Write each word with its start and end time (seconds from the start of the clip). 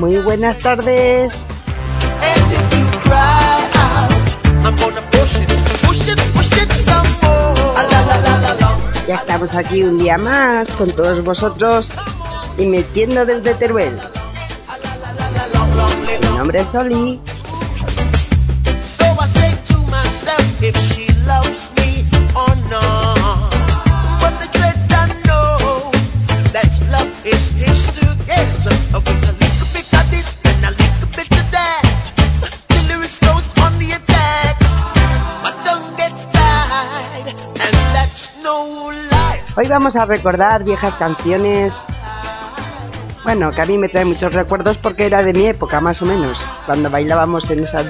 Buenas 0.00 0.58
tardes. 0.60 1.34
Ya 9.08 9.14
estamos 9.14 9.54
aquí 9.54 9.82
un 9.82 9.98
día 9.98 10.18
más 10.18 10.68
con 10.72 10.92
todos 10.92 11.24
vosotros 11.24 11.90
y 12.58 12.66
metiendo 12.66 13.24
desde 13.26 13.54
Teruel. 13.54 13.98
Mi 16.22 16.36
nombre 16.36 16.60
es 16.60 16.74
Oli. 16.74 17.20
Hoy 39.60 39.66
vamos 39.66 39.96
a 39.96 40.04
recordar 40.04 40.62
viejas 40.62 40.94
canciones. 40.94 41.72
Bueno, 43.24 43.50
que 43.50 43.60
a 43.60 43.66
mí 43.66 43.76
me 43.76 43.88
trae 43.88 44.04
muchos 44.04 44.32
recuerdos 44.32 44.78
porque 44.78 45.06
era 45.06 45.24
de 45.24 45.32
mi 45.32 45.46
época, 45.46 45.80
más 45.80 46.00
o 46.00 46.06
menos, 46.06 46.38
cuando 46.64 46.88
bailábamos 46.90 47.50
en 47.50 47.64
esa 47.64 47.82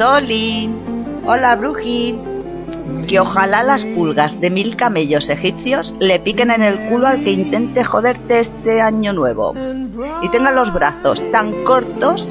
discoteca. 0.00 1.26
Hola, 1.26 1.56
Bruji. 1.56 2.18
Que 3.06 3.20
ojalá 3.20 3.62
las 3.62 3.84
pulgas 3.84 4.40
de 4.40 4.50
mil 4.50 4.76
camellos 4.76 5.28
egipcios 5.28 5.94
le 6.00 6.18
piquen 6.20 6.50
en 6.50 6.62
el 6.62 6.76
culo 6.88 7.06
al 7.06 7.22
que 7.22 7.32
intente 7.32 7.84
joderte 7.84 8.40
este 8.40 8.80
año 8.80 9.12
nuevo. 9.12 9.52
Y 10.22 10.28
tenga 10.30 10.50
los 10.50 10.72
brazos 10.72 11.22
tan 11.30 11.52
cortos 11.64 12.26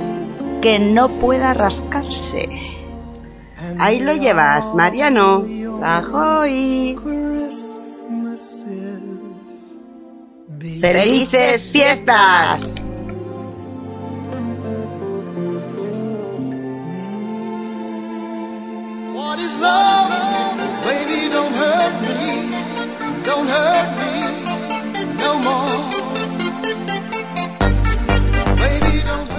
que 0.62 0.80
no 0.80 1.08
pueda 1.08 1.54
rascarse. 1.54 2.50
Ahí 3.78 4.00
lo 4.00 4.14
llevas, 4.14 4.74
Mariano. 4.74 5.46
¡Ahoy! 5.82 6.96
¡Felices 10.82 11.70
fiestas! 11.72 12.79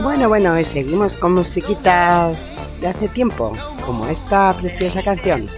Bueno, 0.02 0.28
bueno, 0.28 0.60
y 0.60 0.64
seguimos 0.64 1.14
con 1.16 1.32
musiquitas 1.32 2.36
de 2.80 2.88
hace 2.88 3.08
tiempo, 3.08 3.52
como 3.86 4.06
esta 4.06 4.54
preciosa 4.54 5.02
canción. 5.02 5.48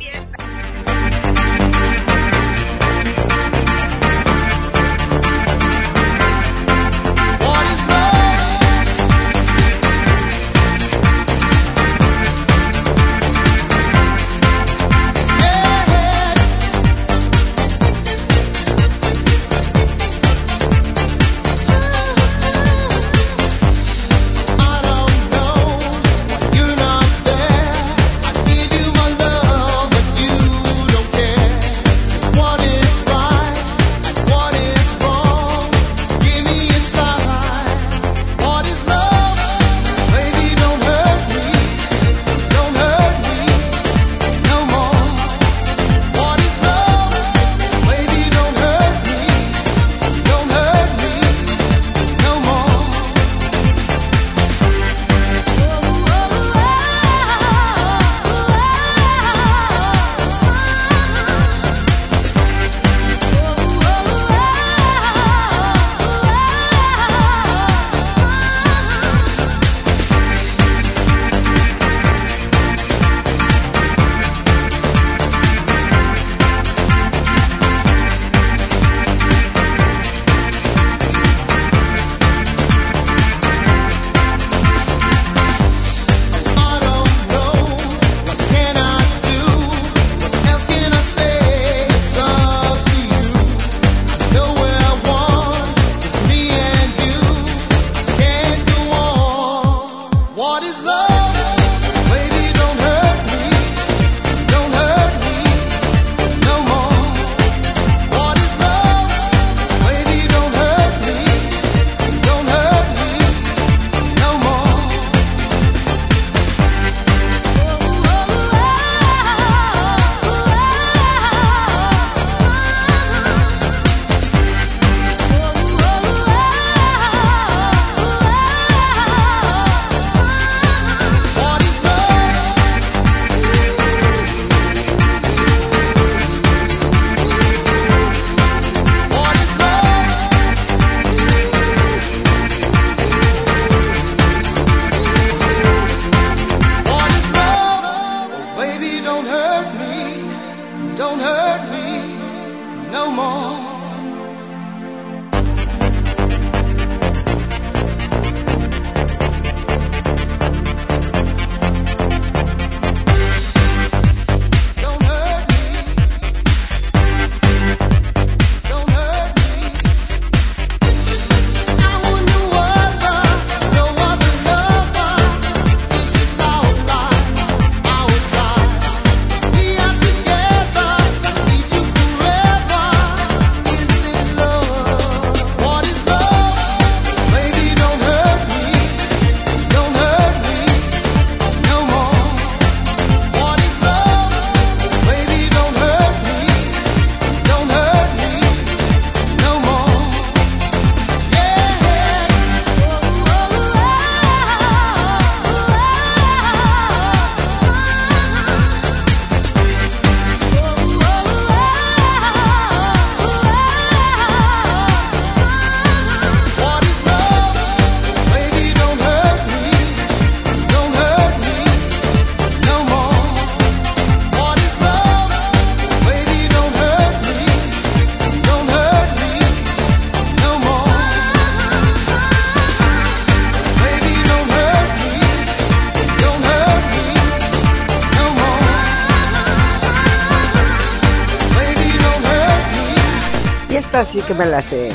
Me 244.35 244.47
la 244.47 244.63
sé. 244.63 244.93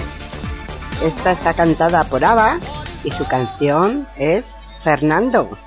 Esta 1.03 1.31
está 1.31 1.53
cantada 1.53 2.03
por 2.05 2.23
Ava 2.25 2.57
y 3.03 3.11
su 3.11 3.25
canción 3.25 4.07
es 4.17 4.43
Fernando. 4.83 5.57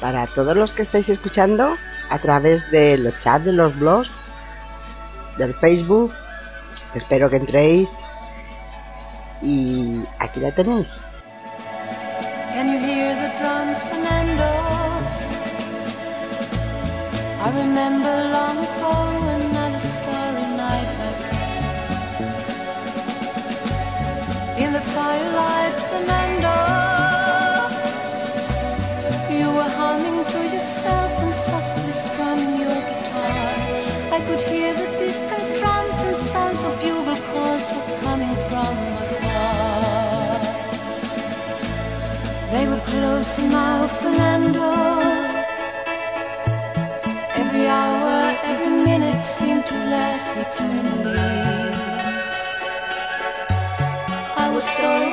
Para 0.00 0.26
todos 0.28 0.56
los 0.56 0.72
que 0.72 0.82
estáis 0.82 1.08
escuchando 1.08 1.76
a 2.10 2.18
través 2.18 2.70
de 2.70 2.98
los 2.98 3.18
chats 3.20 3.44
de 3.44 3.52
los 3.52 3.78
blogs, 3.78 4.10
del 5.38 5.54
Facebook, 5.54 6.12
espero 6.94 7.30
que 7.30 7.36
entréis 7.36 7.92
y 9.40 10.02
aquí 10.18 10.40
la 10.40 10.52
tenéis. 10.52 10.92
Long 18.32 18.58
ago 18.58 19.21
The 24.72 24.80
firelight, 24.80 25.74
Fernando, 25.90 26.56
you 29.28 29.48
were 29.56 29.68
humming 29.68 30.24
to 30.24 30.38
yourself 30.48 31.12
and 31.20 31.34
softly 31.34 31.92
strumming 31.92 32.56
your 32.58 32.80
guitar. 32.88 33.52
I 34.16 34.24
could 34.26 34.40
hear 34.40 34.72
the 34.72 34.88
distant 34.96 35.44
drums 35.58 35.96
and 36.06 36.16
sounds 36.16 36.64
of 36.64 36.72
bugle 36.80 37.20
calls 37.32 37.70
were 37.74 37.98
coming 38.00 38.34
from 38.48 38.74
afar. 39.02 40.40
They 42.52 42.66
were 42.66 42.84
close 42.92 43.38
now, 43.40 43.86
Fernando. 44.00 44.72
Every 47.42 47.66
hour, 47.66 48.38
every 48.42 48.84
minute 48.90 49.22
seemed 49.22 49.66
to 49.66 49.74
last 49.74 50.38
eternally. 50.38 51.31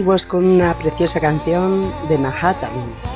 Con 0.00 0.46
una 0.46 0.72
preciosa 0.74 1.20
canción 1.20 1.92
de 2.08 2.16
Manhattan. 2.16 3.09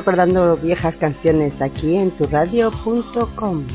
recordando 0.00 0.56
viejas 0.56 0.96
canciones 0.96 1.60
aquí 1.60 1.94
en 1.98 2.10
turradio.com. 2.10 3.66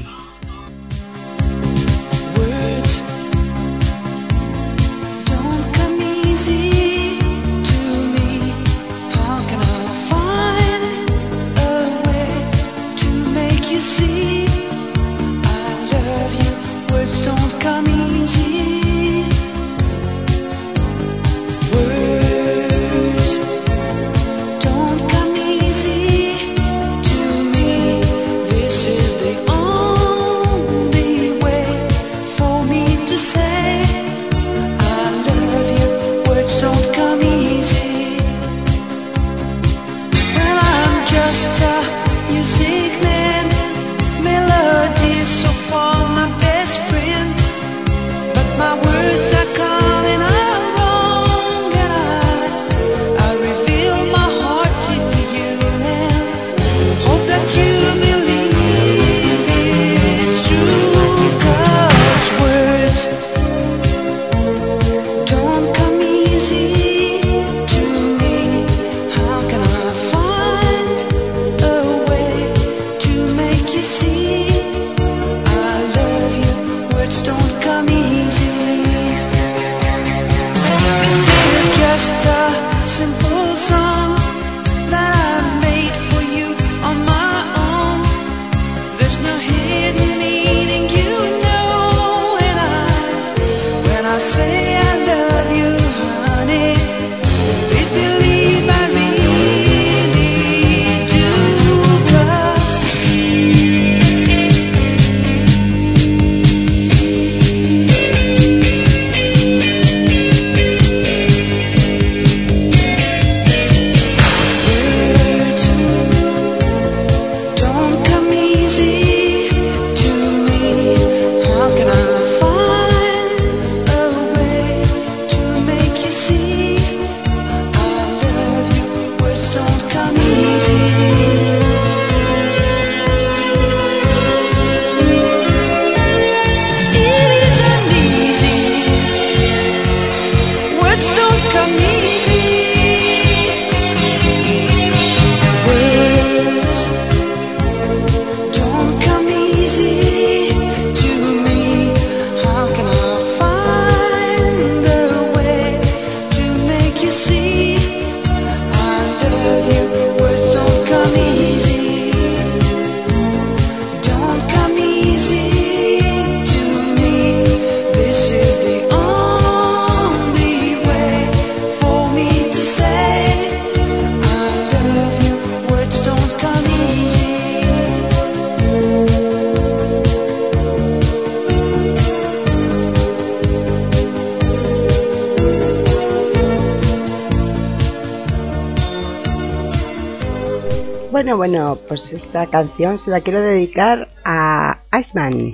Bueno, 191.48 191.78
pues 191.88 192.12
esta 192.12 192.48
canción 192.48 192.98
se 192.98 193.12
la 193.12 193.22
quiero 193.22 193.40
dedicar 193.40 194.08
a 194.24 194.80
Iceman, 195.00 195.54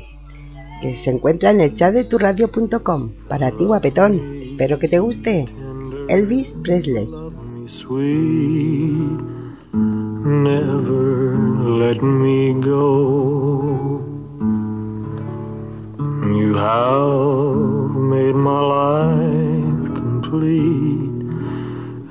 que 0.82 0.96
se 0.96 1.10
encuentra 1.10 1.52
en 1.52 1.60
el 1.60 1.76
chat 1.76 1.94
de 1.94 2.06
turradio.com. 2.06 3.10
Para 3.28 3.52
ti, 3.52 3.66
guapetón. 3.66 4.14
Espero 4.42 4.80
que 4.80 4.88
te 4.88 5.00
guste. 5.00 5.50
Elvis 6.08 6.56
Presley. 6.64 7.10
Never 10.24 11.36
let 11.78 12.02
me 12.02 12.54
go. 12.62 14.02
You 16.40 16.56
have 16.56 17.98
made 17.98 18.36
my 18.36 18.62
life 18.62 19.94
complete, 19.94 21.28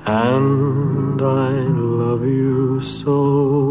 and 0.05 1.19
I 1.19 1.49
love 1.81 2.23
you 2.23 2.79
so. 2.81 3.70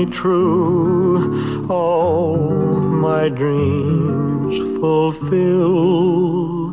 true, 0.05 1.67
all 1.69 2.37
my 2.37 3.29
dreams 3.29 4.57
fulfill. 4.79 6.71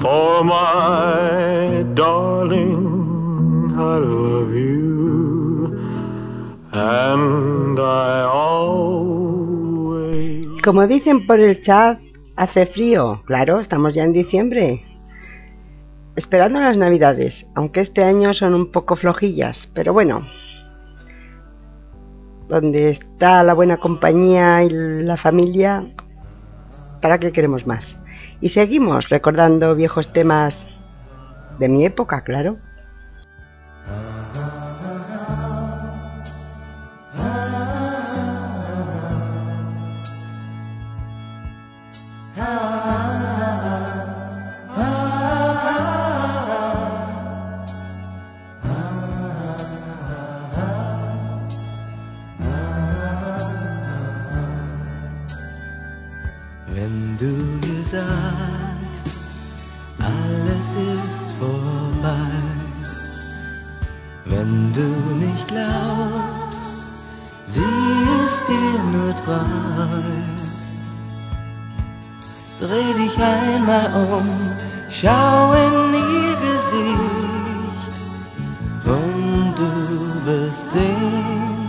For 0.00 0.44
my 0.44 1.84
darling, 1.94 3.72
I 3.74 3.98
love 3.98 4.54
you, 4.54 5.76
and. 6.72 7.46
Como 10.66 10.88
dicen 10.88 11.28
por 11.28 11.38
el 11.38 11.62
chat, 11.62 12.00
hace 12.34 12.66
frío. 12.66 13.22
Claro, 13.24 13.60
estamos 13.60 13.94
ya 13.94 14.02
en 14.02 14.12
diciembre. 14.12 14.84
Esperando 16.16 16.58
las 16.58 16.76
navidades, 16.76 17.46
aunque 17.54 17.82
este 17.82 18.02
año 18.02 18.34
son 18.34 18.52
un 18.52 18.72
poco 18.72 18.96
flojillas, 18.96 19.70
pero 19.74 19.92
bueno. 19.92 20.26
Donde 22.48 22.90
está 22.90 23.42
la 23.42 23.54
buena 23.54 23.78
compañía 23.78 24.62
y 24.62 24.70
la 24.70 25.16
familia, 25.16 25.86
¿para 27.00 27.18
qué 27.18 27.32
queremos 27.32 27.66
más? 27.66 27.96
Y 28.40 28.50
seguimos 28.50 29.08
recordando 29.08 29.74
viejos 29.74 30.12
temas 30.12 30.66
de 31.58 31.68
mi 31.68 31.84
época, 31.84 32.22
claro. 32.22 32.58
Um, 73.84 74.28
schau 74.88 75.52
in 75.52 75.94
ihr 75.94 76.34
Gesicht 76.46 77.92
und 78.84 79.54
du 79.56 79.70
wirst 80.24 80.72
sehen, 80.72 81.68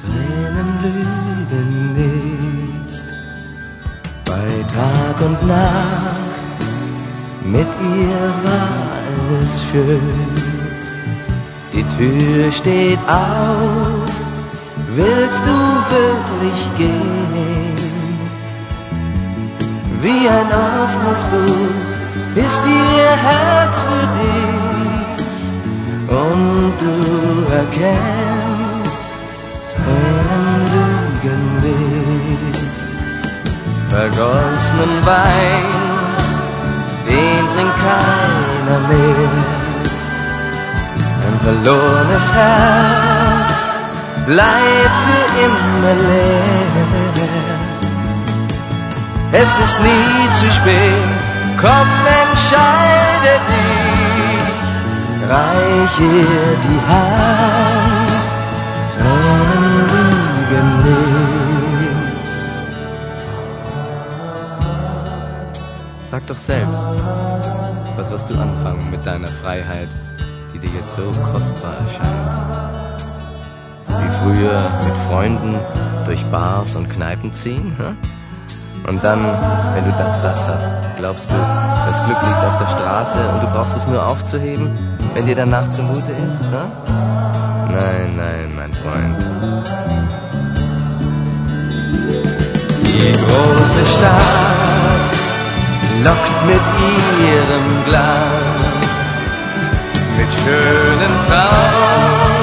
Tränen 0.00 0.70
lügen 0.82 1.70
nicht. 2.00 2.94
Bei 4.24 4.48
Tag 4.74 5.16
und 5.26 5.46
Nacht, 5.46 6.60
mit 7.44 7.68
ihr 7.98 8.22
war 8.44 9.42
es 9.42 9.62
schön. 9.70 10.28
Die 11.72 11.84
Tür 11.96 12.50
steht 12.50 12.98
auf, 13.06 14.10
willst 14.94 15.42
du 15.44 15.56
wirklich 15.96 16.60
gehen? 16.78 17.29
Wie 20.02 20.28
ein 20.28 20.46
offenes 20.46 21.22
Buch 21.30 21.76
ist 22.34 22.62
ihr 22.64 23.10
Herz 23.28 23.74
für 23.88 24.06
dich 24.18 25.20
und 26.08 26.74
du 26.80 26.96
erkennst, 27.52 28.96
Tränen 29.76 30.56
lügen 30.72 31.44
nicht 31.62 32.60
vergossenen 33.90 34.94
Wein, 35.04 35.66
den 37.06 37.42
trinkt 37.52 37.78
keiner 37.88 38.80
mehr. 38.88 39.32
Ein 41.26 41.36
verlorenes 41.40 42.26
Herz 42.32 43.52
bleibt 44.26 44.96
für 45.04 45.26
immer 45.44 45.94
leer. 46.08 46.69
Es 49.32 49.58
ist 49.64 49.78
nie 49.78 50.30
zu 50.40 50.50
spät, 50.50 51.08
komm, 51.56 51.88
entscheide 52.22 53.38
dich, 53.48 54.42
reich 55.30 56.00
ihr 56.00 56.56
die 56.66 56.80
Hand, 56.90 58.10
Tränen 58.92 59.86
lügen 59.86 60.70
nicht. 60.82 61.30
Sag 66.10 66.26
doch 66.26 66.36
selbst, 66.36 66.88
was 67.96 68.10
wirst 68.10 68.28
du 68.30 68.34
anfangen 68.34 68.90
mit 68.90 69.06
deiner 69.06 69.28
Freiheit, 69.28 69.90
die 70.52 70.58
dir 70.58 70.70
jetzt 70.70 70.96
so 70.96 71.04
kostbar 71.32 71.74
erscheint? 71.86 72.34
Wie 73.86 74.10
früher 74.24 74.70
mit 74.84 74.96
Freunden 75.08 75.54
durch 76.04 76.24
Bars 76.26 76.74
und 76.74 76.90
Kneipen 76.90 77.32
ziehen? 77.32 77.76
Hä? 77.78 77.94
Und 78.90 79.04
dann, 79.04 79.20
wenn 79.72 79.84
du 79.84 79.92
das 79.92 80.20
satt 80.20 80.40
hast, 80.48 80.68
glaubst 80.96 81.30
du, 81.30 81.36
das 81.86 82.04
Glück 82.06 82.20
liegt 82.26 82.44
auf 82.44 82.58
der 82.58 82.66
Straße 82.66 83.18
und 83.32 83.40
du 83.40 83.46
brauchst 83.46 83.76
es 83.76 83.86
nur 83.86 84.04
aufzuheben, 84.04 84.68
wenn 85.14 85.26
dir 85.26 85.36
danach 85.36 85.70
zumute 85.70 86.10
ist? 86.10 86.42
Hä? 86.50 86.64
Nein, 87.68 88.16
nein, 88.16 88.50
mein 88.56 88.74
Freund. 88.74 89.16
Die 92.84 93.12
große 93.12 93.86
Stadt 93.94 95.10
lockt 96.02 96.46
mit 96.46 96.64
ihrem 97.30 97.84
Glanz, 97.86 99.06
mit 100.18 100.30
schönen 100.42 101.14
Frauen, 101.28 102.34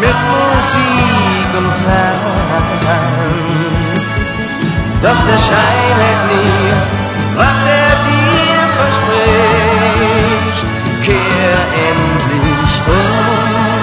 mit 0.00 0.18
Musik 0.34 1.48
und 1.56 1.70
Tanz. 1.82 3.45
Doch 5.06 5.22
der 5.24 5.38
Schein 5.38 5.98
hält 6.02 6.24
nie, 6.32 6.72
was 7.36 7.60
er 7.64 7.92
dir 8.08 8.60
verspricht. 8.78 10.66
Kehr 11.04 11.58
endlich 11.90 12.74
um, 12.88 13.80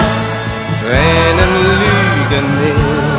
Tränen 0.80 1.52
lügen 1.80 2.46
nicht. 2.60 3.13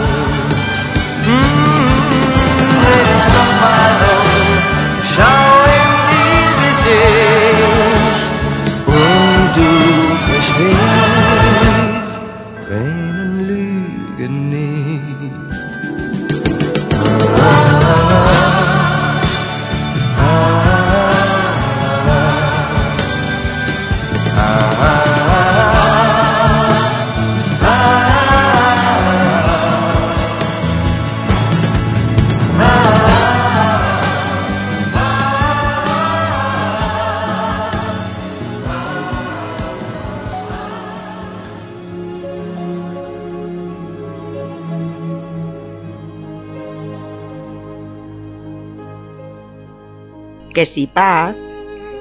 Que 50.66 50.72
si 50.72 50.88
paz, 50.88 51.36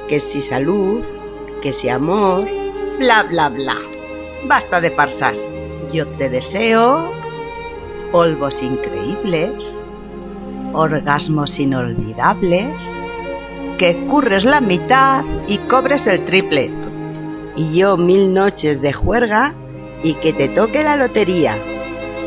que 0.09 0.20
si 0.20 0.40
salud, 0.40 1.03
que 1.61 1.70
si 1.74 1.90
amor. 1.90 2.48
Bla, 2.98 3.24
bla, 3.24 3.50
bla. 3.50 3.77
Basta 4.46 4.81
de 4.81 4.90
farsas. 4.90 5.38
Yo 5.92 6.09
te 6.16 6.31
deseo 6.31 7.12
polvos 8.11 8.62
increíbles, 8.62 9.70
orgasmos 10.72 11.61
inolvidables, 11.61 12.72
que 13.77 14.07
curres 14.07 14.44
la 14.44 14.62
mitad 14.62 15.27
y 15.46 15.59
cobres 15.59 16.07
el 16.07 16.24
triple. 16.24 16.70
Y 17.57 17.77
yo 17.77 17.98
mil 17.98 18.33
noches 18.33 18.81
de 18.81 18.94
juerga 18.94 19.53
y 20.03 20.14
que 20.14 20.33
te 20.33 20.48
toque 20.48 20.83
la 20.83 20.96
lotería. 20.96 21.55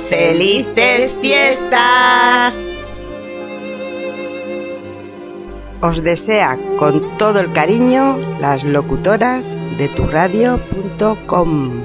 ¡Felices 0.08 1.18
fiestas! 1.20 2.67
Os 5.80 6.02
desea 6.02 6.58
con 6.80 7.18
todo 7.18 7.40
el 7.40 7.54
cariño 7.54 8.18
las 8.40 8.64
locutoras 8.64 9.46
de 9.78 9.88
turradio.com. 9.90 11.84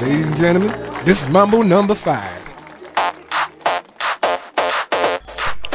Ladies 0.00 0.26
and 0.28 0.36
gentlemen, 0.36 0.72
this 1.04 1.22
is 1.22 1.28
Mambo 1.28 1.64
number 1.64 1.96
five. 1.96 2.40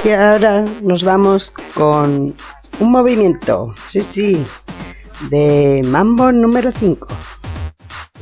Y 0.06 0.12
ahora 0.12 0.64
nos 0.82 1.04
vamos 1.04 1.52
con 1.74 2.34
un 2.80 2.92
movimiento, 2.92 3.74
sí, 3.90 4.02
sí, 4.02 4.46
de 5.30 5.82
mambo 5.84 6.32
número 6.32 6.72
5. 6.72 6.98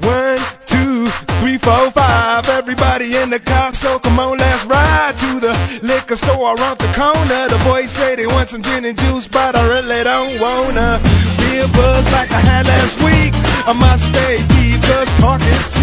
One, 0.01 0.39
two, 0.65 1.07
three, 1.39 1.57
four, 1.57 1.91
five. 1.91 2.47
Everybody 2.49 3.15
in 3.15 3.29
the 3.29 3.39
car, 3.39 3.73
so 3.73 3.99
come 3.99 4.19
on, 4.19 4.37
let's 4.37 4.65
ride 4.65 5.15
to 5.17 5.39
the 5.39 5.53
liquor 5.81 6.15
store 6.15 6.55
around 6.55 6.77
the 6.79 6.91
corner. 6.93 7.47
The 7.47 7.61
boys 7.63 7.89
say 7.89 8.15
they 8.15 8.27
want 8.27 8.49
some 8.49 8.61
gin 8.61 8.85
and 8.85 8.97
juice, 8.97 9.27
but 9.27 9.55
I 9.55 9.63
really 9.67 10.03
don't 10.03 10.39
wanna 10.39 10.99
be 11.37 11.59
a 11.59 11.67
buzz 11.77 12.11
like 12.11 12.31
I 12.31 12.39
had 12.39 12.65
last 12.67 12.99
week. 13.01 13.33
I 13.67 13.73
must 13.73 14.07
stay 14.07 14.37
deep, 14.55 14.81
cause 14.83 15.09
talk 15.19 15.41
is 15.41 15.63
cheap. 15.73 15.82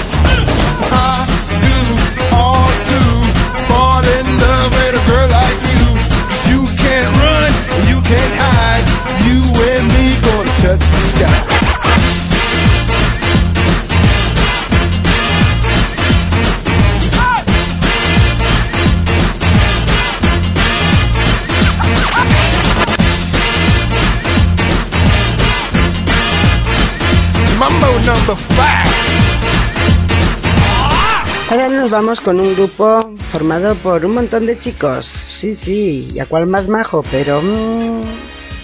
Ahora 31.49 31.67
nos 31.67 31.91
vamos 31.91 32.21
con 32.21 32.39
un 32.39 32.55
grupo 32.55 33.11
formado 33.29 33.75
por 33.75 34.05
un 34.05 34.13
montón 34.13 34.45
de 34.45 34.57
chicos. 34.57 35.25
Sí, 35.29 35.55
sí, 35.55 36.07
y 36.13 36.19
a 36.19 36.25
cuál 36.25 36.47
más 36.47 36.69
majo, 36.69 37.03
pero 37.11 37.41
mm, 37.41 38.01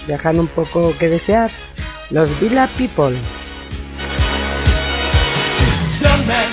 dejan 0.06 0.40
un 0.40 0.46
poco 0.46 0.96
que 0.98 1.10
desear. 1.10 1.50
Los 2.10 2.40
Villa 2.40 2.66
People. 2.78 3.14
Young 6.00 6.26
man, 6.26 6.48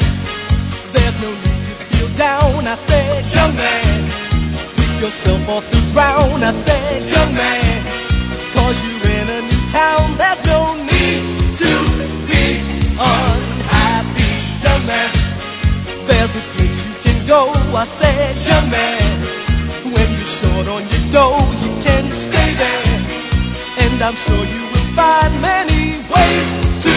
there's 0.91 1.21
no 1.21 1.29
need 1.29 1.63
to 1.63 1.75
feel 1.87 2.09
down. 2.17 2.67
I 2.67 2.75
said, 2.75 3.25
young 3.33 3.55
man, 3.55 4.09
pick 4.75 5.01
yourself 5.01 5.49
off 5.49 5.71
the 5.71 5.79
ground. 5.93 6.43
I 6.43 6.51
said, 6.51 7.03
young 7.13 7.33
man, 7.33 7.83
cause 8.53 8.83
you're 8.83 9.09
in 9.09 9.29
a 9.29 9.41
new 9.41 9.63
town. 9.71 10.17
There's 10.17 10.43
no 10.47 10.75
need 10.75 10.84
unhappy 12.97 14.31
young 14.63 14.83
man. 14.87 15.11
There's 16.07 16.35
a 16.35 16.43
place 16.55 16.79
you 16.87 16.93
can 17.03 17.27
go, 17.27 17.51
I 17.75 17.85
said, 17.85 18.35
young 18.47 18.69
man. 18.71 19.01
When 19.83 20.07
you're 20.15 20.31
short 20.39 20.67
on 20.67 20.83
your 20.87 21.05
dough, 21.11 21.43
you 21.59 21.71
can 21.83 22.11
stay 22.11 22.53
there. 22.55 22.99
And 23.83 24.01
I'm 24.01 24.15
sure 24.15 24.43
you 24.55 24.63
will 24.71 24.89
find 24.95 25.31
many 25.41 25.99
ways 26.07 26.49
to 26.85 26.95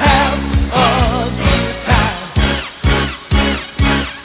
have 0.00 0.40
a 0.72 1.28
good 1.40 1.76
time. 1.84 2.24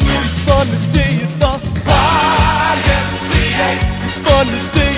It's 0.08 0.44
fun 0.48 0.66
to 0.68 0.78
stay 0.78 1.24
at 1.26 1.34
the 1.44 1.54
YMCA. 1.84 3.70
It's 4.08 4.20
fun 4.24 4.46
to 4.48 4.56
stay. 4.56 4.89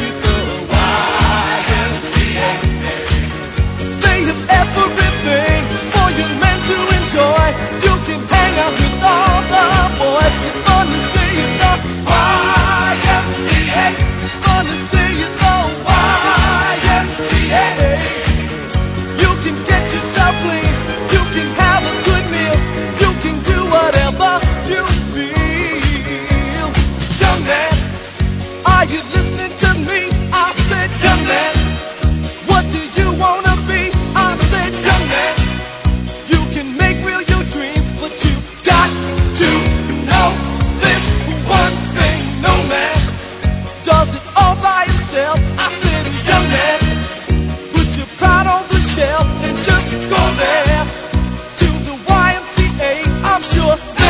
there 50.42 50.86
to 51.60 51.68
the 51.88 51.96
YMCA, 52.10 52.94
I'm 53.24 53.42
sure. 53.42 54.01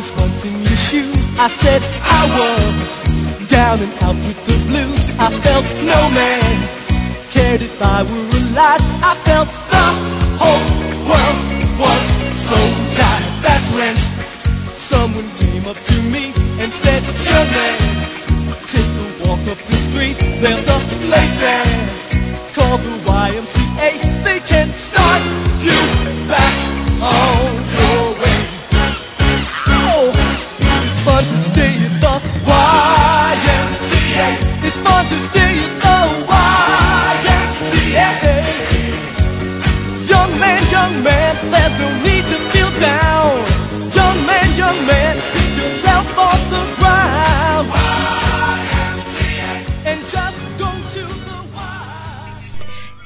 was 0.00 0.16
once 0.16 0.46
in 0.48 0.56
your 0.64 0.80
shoes. 0.80 1.28
I 1.36 1.48
said 1.60 1.82
I 2.08 2.22
was 2.32 3.04
down 3.52 3.76
and 3.84 3.92
out 4.00 4.16
with 4.16 4.40
the 4.48 4.56
blues. 4.72 5.04
I 5.20 5.28
felt 5.44 5.66
no 5.84 6.00
man 6.16 6.56
cared 7.28 7.60
if 7.60 7.76
I 7.84 8.00
were 8.08 8.28
alive. 8.40 8.80
I 9.04 9.12
felt 9.28 9.48
the 9.68 9.86
whole 10.40 10.64
world 11.04 11.38
was 11.76 12.04
so 12.32 12.56
tired. 12.96 13.28
That's 13.44 13.68
when 13.76 13.94
someone 14.72 15.28
came 15.36 15.68
up 15.68 15.76
to 15.76 15.96
me 16.08 16.32
and 16.64 16.72
said, 16.72 17.04
Young 17.28 17.50
man, 17.52 17.76
take 18.64 18.88
a 19.04 19.06
walk 19.28 19.44
up 19.52 19.60
the 19.68 19.76
street. 19.76 20.16
There's 20.40 20.64
a 20.64 20.80
place 21.04 21.34
there 21.44 21.68
called 22.56 22.80
the 22.88 22.96
YMCA. 23.04 23.90
They 24.24 24.40
can 24.48 24.68
start 24.72 25.20
you 25.60 25.76
back 26.24 26.56
on 27.04 27.52
your 27.76 28.09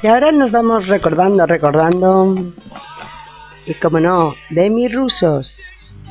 Y 0.05 0.07
ahora 0.07 0.33
nos 0.33 0.53
vamos 0.53 0.87
recordando, 0.87 1.47
recordando. 1.47 2.37
Y 3.65 3.73
como 3.73 4.01
no, 4.01 4.35
de 4.51 4.69
mis 4.69 4.93
rusos. 4.93 5.63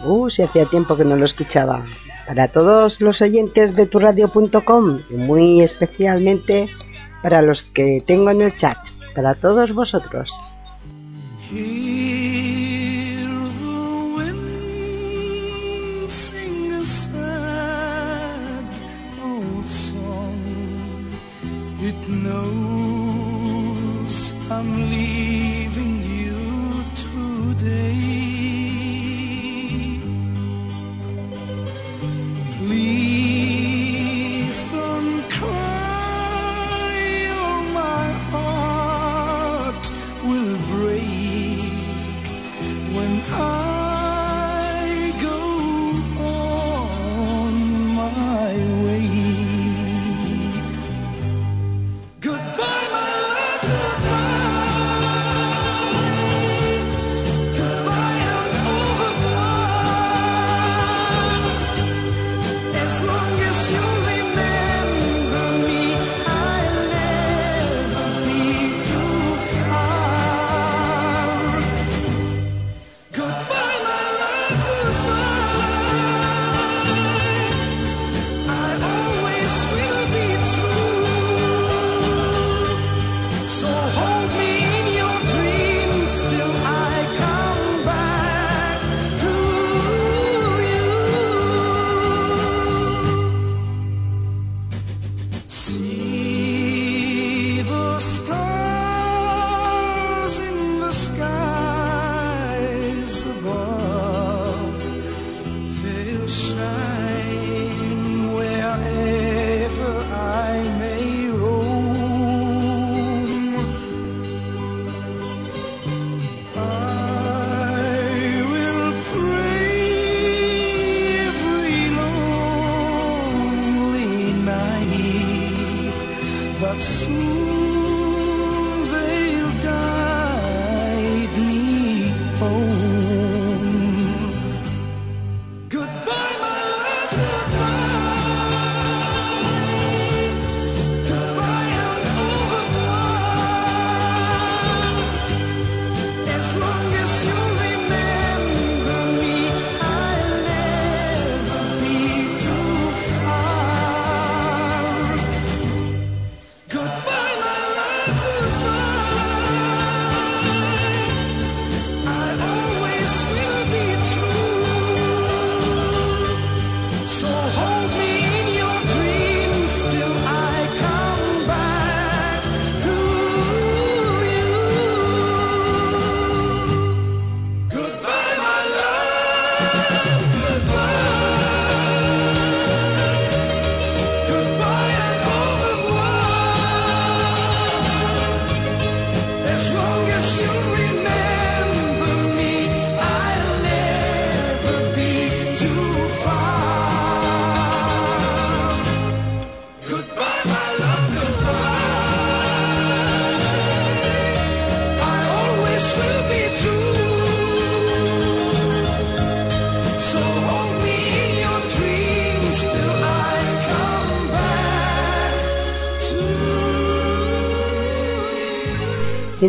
Uh, 0.03 0.31
si 0.31 0.41
hacía 0.41 0.65
tiempo 0.65 0.97
que 0.97 1.05
no 1.05 1.15
lo 1.15 1.25
escuchaba. 1.25 1.85
Para 2.25 2.47
todos 2.47 3.01
los 3.01 3.21
oyentes 3.21 3.75
de 3.75 3.85
turradio.com, 3.85 4.97
muy 5.11 5.61
especialmente 5.61 6.69
para 7.21 7.43
los 7.43 7.61
que 7.61 8.01
tengo 8.03 8.31
en 8.31 8.41
el 8.41 8.55
chat, 8.55 8.79
para 9.13 9.35
todos 9.35 9.75
vosotros. 9.75 10.31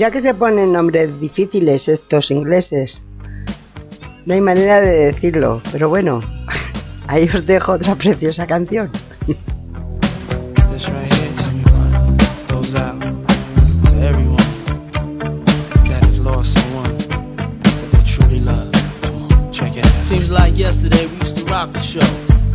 Mira 0.04 0.12
que 0.12 0.20
se 0.20 0.34
ponen 0.34 0.70
nombres 0.70 1.18
difíciles 1.18 1.88
estos 1.88 2.30
ingleses. 2.30 3.00
No 4.26 4.34
hay 4.34 4.42
manera 4.42 4.82
de 4.82 5.06
decirlo, 5.06 5.62
pero 5.72 5.88
bueno, 5.88 6.18
ahí 7.06 7.26
os 7.34 7.46
dejo 7.46 7.72
otra 7.72 7.94
preciosa 7.94 8.46
canción. 8.46 8.90
This 10.70 10.90
right 10.90 11.10
here, 11.10 11.32
tell 11.36 11.52
me 11.52 11.64
what 11.64 12.52
goes 12.52 12.74
out 12.74 13.00
to 13.00 13.08
everyone 14.06 14.36
that 15.88 16.02
has 16.02 16.18
lost 16.20 16.52
someone 16.58 16.98
that 16.98 17.88
they 17.92 18.04
truly 18.04 18.40
love. 18.40 18.70
Come 19.00 19.22
on, 19.22 19.52
check 19.52 19.74
it 19.74 19.86
out. 19.86 20.02
Seems 20.02 20.30
like 20.30 20.54
yesterday 20.58 21.06
we 21.06 21.16
used 21.20 21.38
to 21.38 21.44
rock 21.46 21.72
the 21.72 21.80
show. 21.80 22.04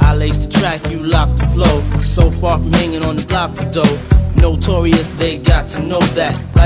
I 0.02 0.14
laced 0.14 0.44
the 0.44 0.60
track, 0.60 0.88
you 0.92 1.00
locked 1.00 1.38
the 1.40 1.48
flow. 1.48 1.82
So 2.04 2.30
far 2.30 2.60
from 2.60 2.74
hanging 2.74 3.04
on 3.04 3.16
the 3.16 3.26
block 3.26 3.56
for 3.56 3.66
dough. 3.72 3.98
Notorious, 4.36 5.08
they 5.18 5.40
got 5.40 5.68
to 5.70 5.82
know 5.82 6.00
that 6.14 6.49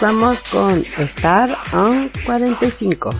vamos 0.00 0.40
con 0.50 0.84
Star 0.96 1.56
on 1.72 2.10
45. 2.24 3.10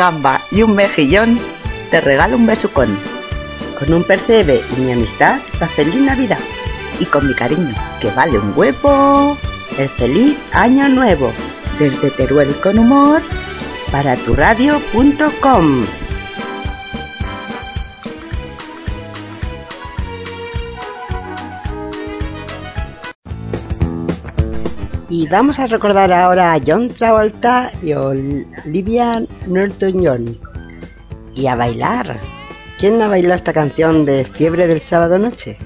gamba 0.00 0.40
y 0.50 0.62
un 0.62 0.74
mejillón, 0.74 1.38
te 1.90 2.00
regalo 2.00 2.36
un 2.36 2.46
besucón. 2.46 2.98
Con 3.78 3.92
un 3.92 4.02
percebe 4.02 4.62
y 4.74 4.80
mi 4.80 4.92
amistad, 4.92 5.40
la 5.60 5.68
feliz 5.68 6.00
Navidad. 6.00 6.38
Y 6.98 7.04
con 7.04 7.28
mi 7.28 7.34
cariño, 7.34 7.74
que 8.00 8.10
vale 8.12 8.38
un 8.38 8.54
huevo, 8.56 9.36
el 9.76 9.90
feliz 9.90 10.38
año 10.52 10.88
nuevo. 10.88 11.30
Desde 11.78 12.10
Teruel 12.10 12.54
con 12.62 12.78
humor, 12.78 13.20
para 13.92 14.16
tu 14.16 14.34
radio.com. 14.34 15.84
Y 25.20 25.26
vamos 25.26 25.58
a 25.58 25.66
recordar 25.66 26.10
ahora 26.14 26.54
a 26.54 26.60
John 26.66 26.88
Travolta 26.88 27.70
y 27.82 27.92
Olivia 27.92 29.22
Newton-John. 29.46 30.38
Y 31.34 31.46
a 31.46 31.56
bailar. 31.56 32.16
¿Quién 32.78 33.02
ha 33.02 33.08
bailado 33.08 33.34
esta 33.34 33.52
canción 33.52 34.06
de 34.06 34.24
Fiebre 34.24 34.66
del 34.66 34.80
Sábado 34.80 35.18
Noche? 35.18 35.58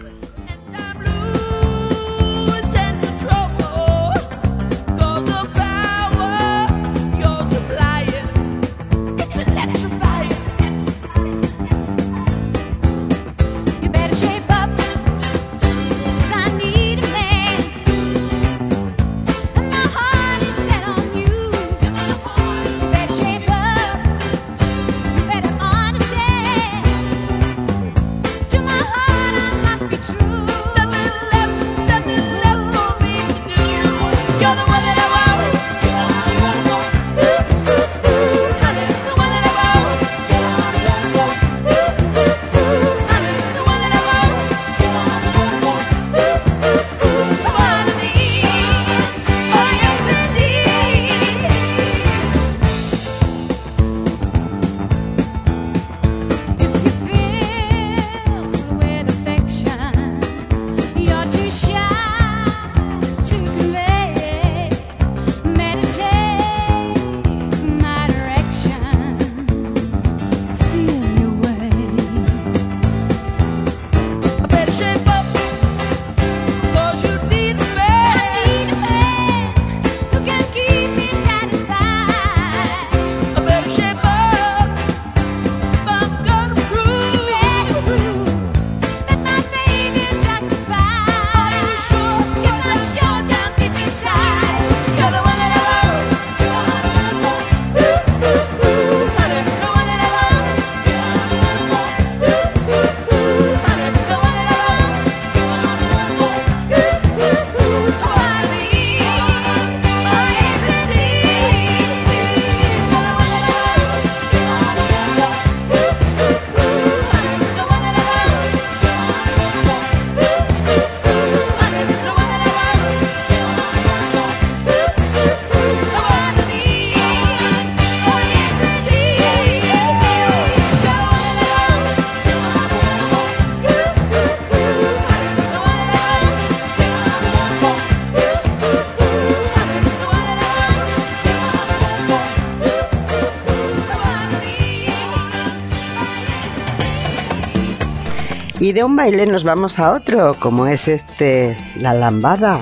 de 148.75 148.83
un 148.83 148.97
baile 148.97 149.25
nos 149.27 149.45
vamos 149.45 149.79
a 149.79 149.93
otro, 149.93 150.35
como 150.41 150.67
es 150.67 150.89
este, 150.89 151.57
la 151.77 151.95
lambada. 151.95 152.59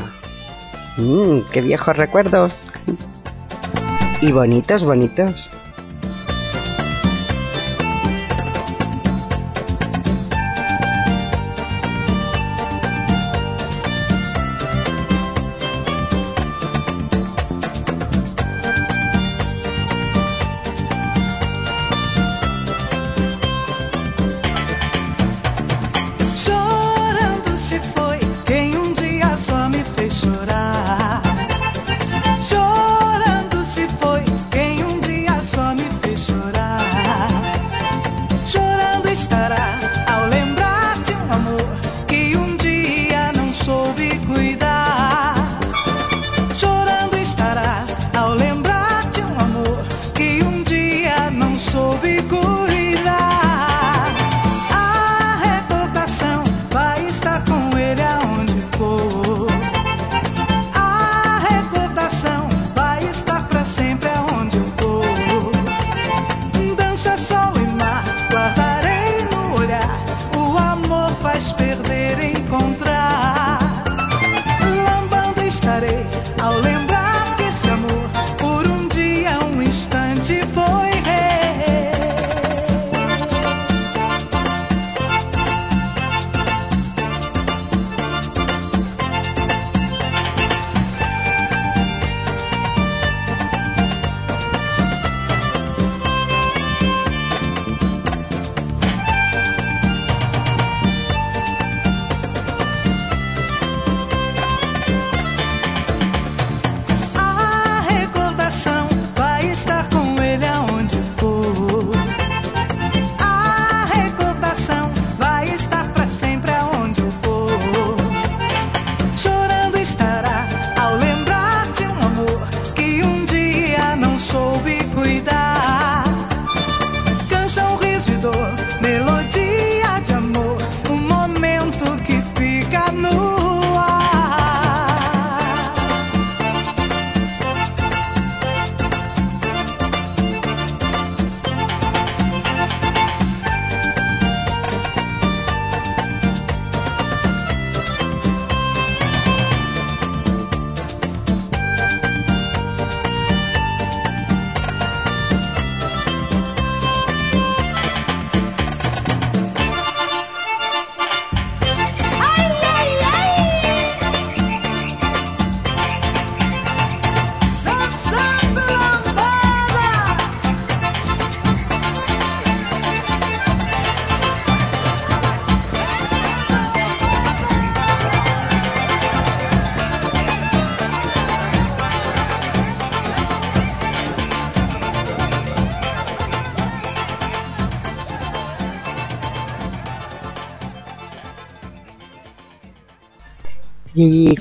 Mmm, 0.99 1.39
qué 1.51 1.63
viejos 1.63 1.97
recuerdos. 1.97 2.59
Y 4.21 4.31
bonitos, 4.31 4.85
bonitos. 4.85 5.52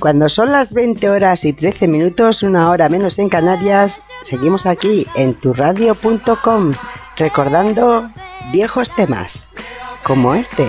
Cuando 0.01 0.29
son 0.29 0.51
las 0.51 0.73
20 0.73 1.11
horas 1.11 1.45
y 1.45 1.53
13 1.53 1.87
minutos, 1.87 2.41
una 2.41 2.71
hora 2.71 2.89
menos 2.89 3.19
en 3.19 3.29
Canarias, 3.29 3.99
seguimos 4.23 4.65
aquí 4.65 5.05
en 5.13 5.35
turradio.com 5.35 6.73
recordando 7.17 8.09
viejos 8.51 8.89
temas 8.95 9.45
como 10.03 10.33
este. 10.33 10.65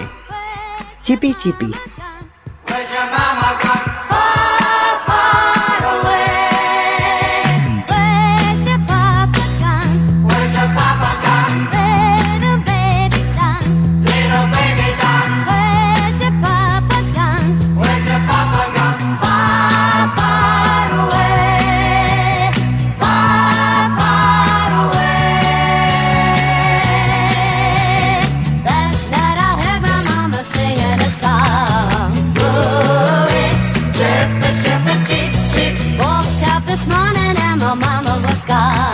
Chipi 1.04 1.34
Chipi. 1.42 1.72
sky. 38.42 38.91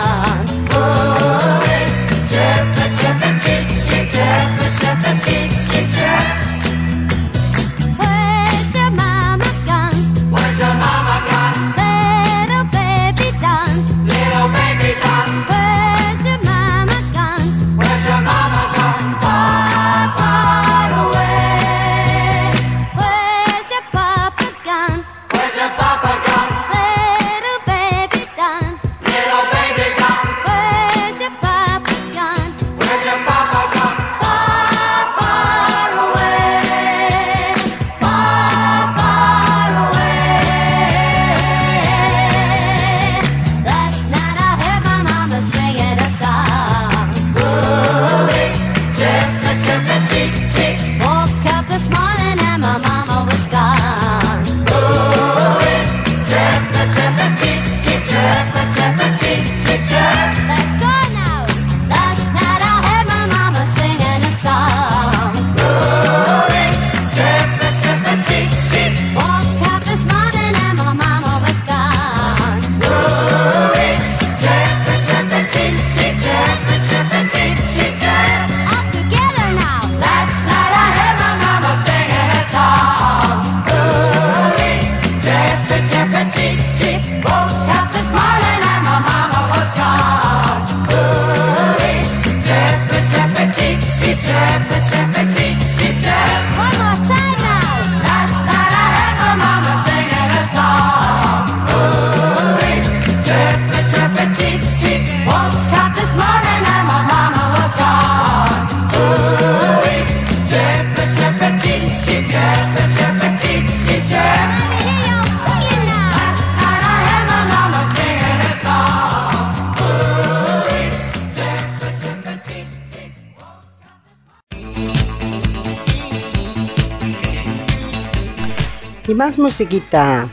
musiquita 129.39 130.27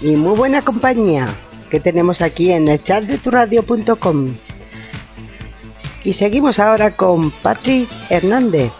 y 0.00 0.16
muy 0.16 0.36
buena 0.36 0.62
compañía 0.62 1.26
que 1.70 1.80
tenemos 1.80 2.20
aquí 2.20 2.52
en 2.52 2.68
el 2.68 2.82
chat 2.82 3.04
de 3.04 3.18
tu 3.18 3.30
radio.com 3.30 4.34
Y 6.04 6.12
seguimos 6.12 6.58
ahora 6.58 6.94
con 6.94 7.30
Patrick 7.30 7.88
Hernández. 8.10 8.70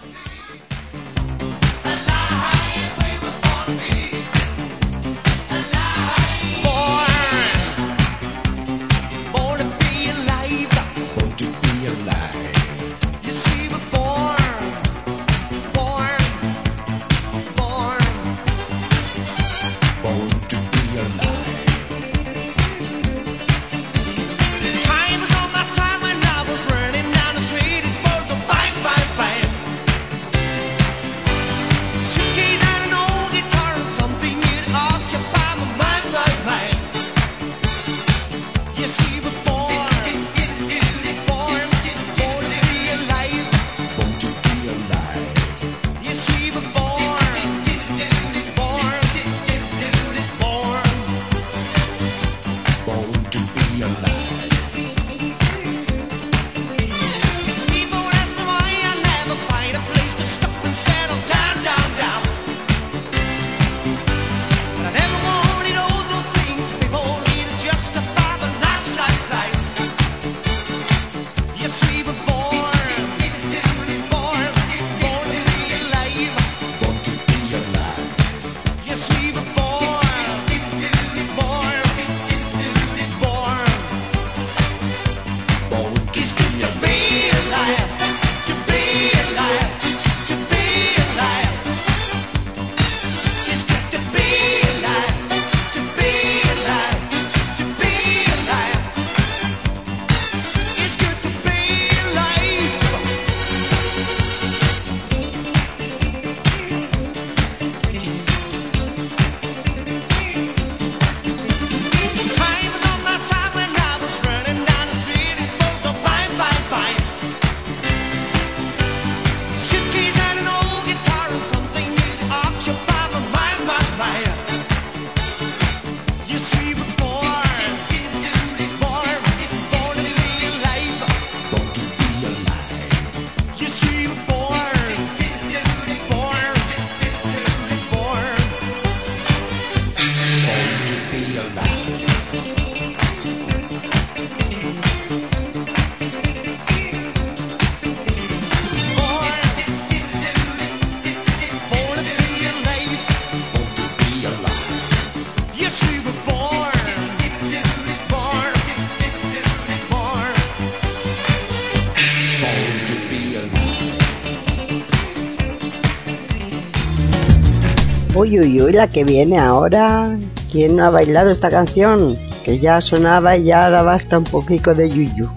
Uy, 168.24 168.38
uy, 168.38 168.72
la 168.72 168.88
que 168.88 169.04
viene 169.04 169.38
ahora. 169.38 170.16
¿Quién 170.50 170.76
no 170.76 170.86
ha 170.86 170.90
bailado 170.90 171.30
esta 171.30 171.50
canción? 171.50 172.16
Que 172.42 172.58
ya 172.58 172.80
sonaba 172.80 173.36
y 173.36 173.44
ya 173.44 173.68
daba 173.68 173.92
hasta 173.92 174.16
un 174.16 174.24
poquito 174.24 174.72
de 174.72 174.88
yuyu. 174.88 175.28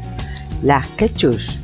Las 0.63 0.87
quechus. 0.87 1.56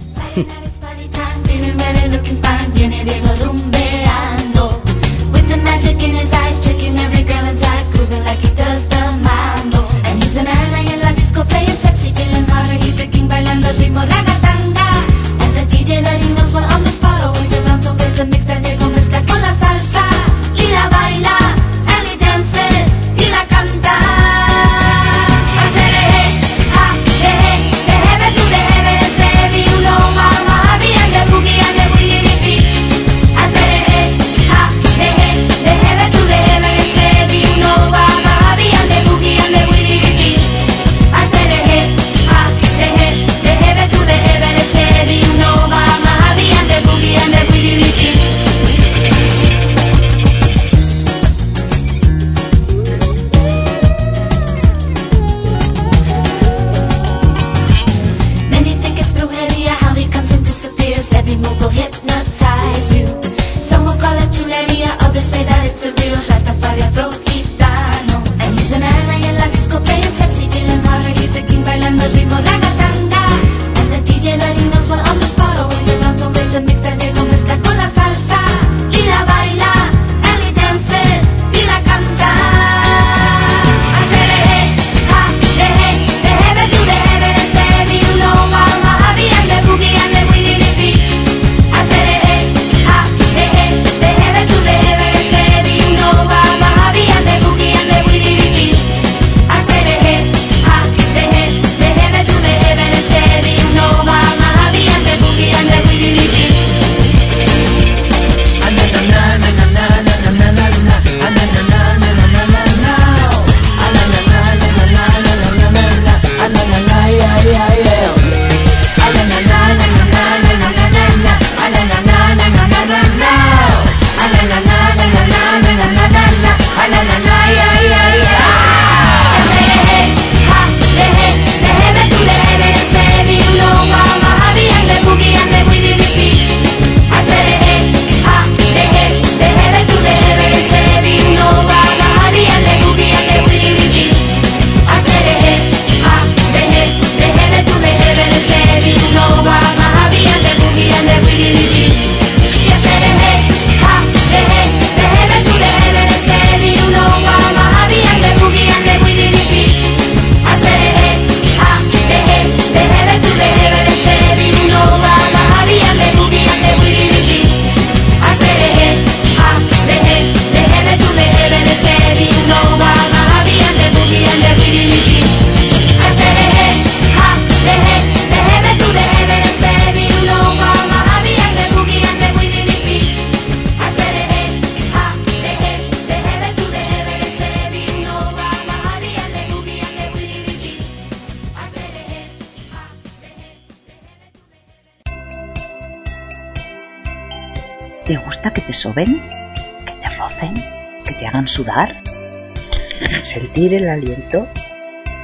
el 203.71 203.87
aliento, 203.87 204.47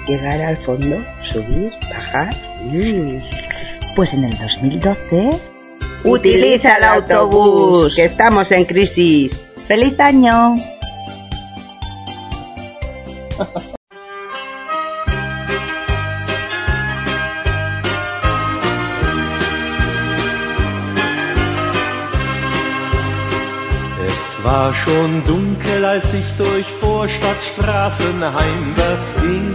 llegar 0.07 0.39
al 0.41 0.57
fondo, 0.57 1.03
subir, 1.29 1.73
bajar. 1.89 2.29
Pues 3.95 4.13
en 4.13 4.25
el 4.25 4.37
2012... 4.37 5.29
Utiliza 6.05 6.75
el 6.75 6.83
autobús, 6.85 7.93
que 7.93 8.05
estamos 8.05 8.49
en 8.53 8.63
crisis. 8.63 9.37
¡Feliz 9.67 9.99
año! 9.99 10.55
war 24.51 24.73
schon 24.73 25.23
dunkel, 25.25 25.85
als 25.85 26.11
ich 26.11 26.25
durch 26.35 26.65
Vorstadtstraßen 26.81 28.17
heimwärts 28.37 29.15
ging. 29.21 29.53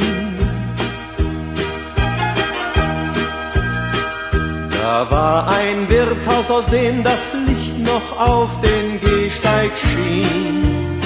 Da 4.81 5.11
war 5.11 5.49
ein 5.49 5.89
Wirtshaus, 5.89 6.49
aus 6.49 6.67
dem 6.67 7.03
das 7.03 7.35
Licht 7.49 7.77
noch 7.81 8.09
auf 8.21 8.61
den 8.61 9.01
Gehsteig 9.01 9.73
schien. 9.77 11.01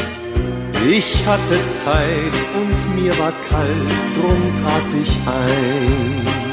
Ich 0.87 1.27
hatte 1.27 1.57
Zeit 1.85 2.39
und 2.61 3.03
mir 3.03 3.19
war 3.19 3.33
kalt, 3.49 3.95
drum 4.17 4.43
trat 4.61 4.89
ich 5.03 5.17
ein. 5.27 6.48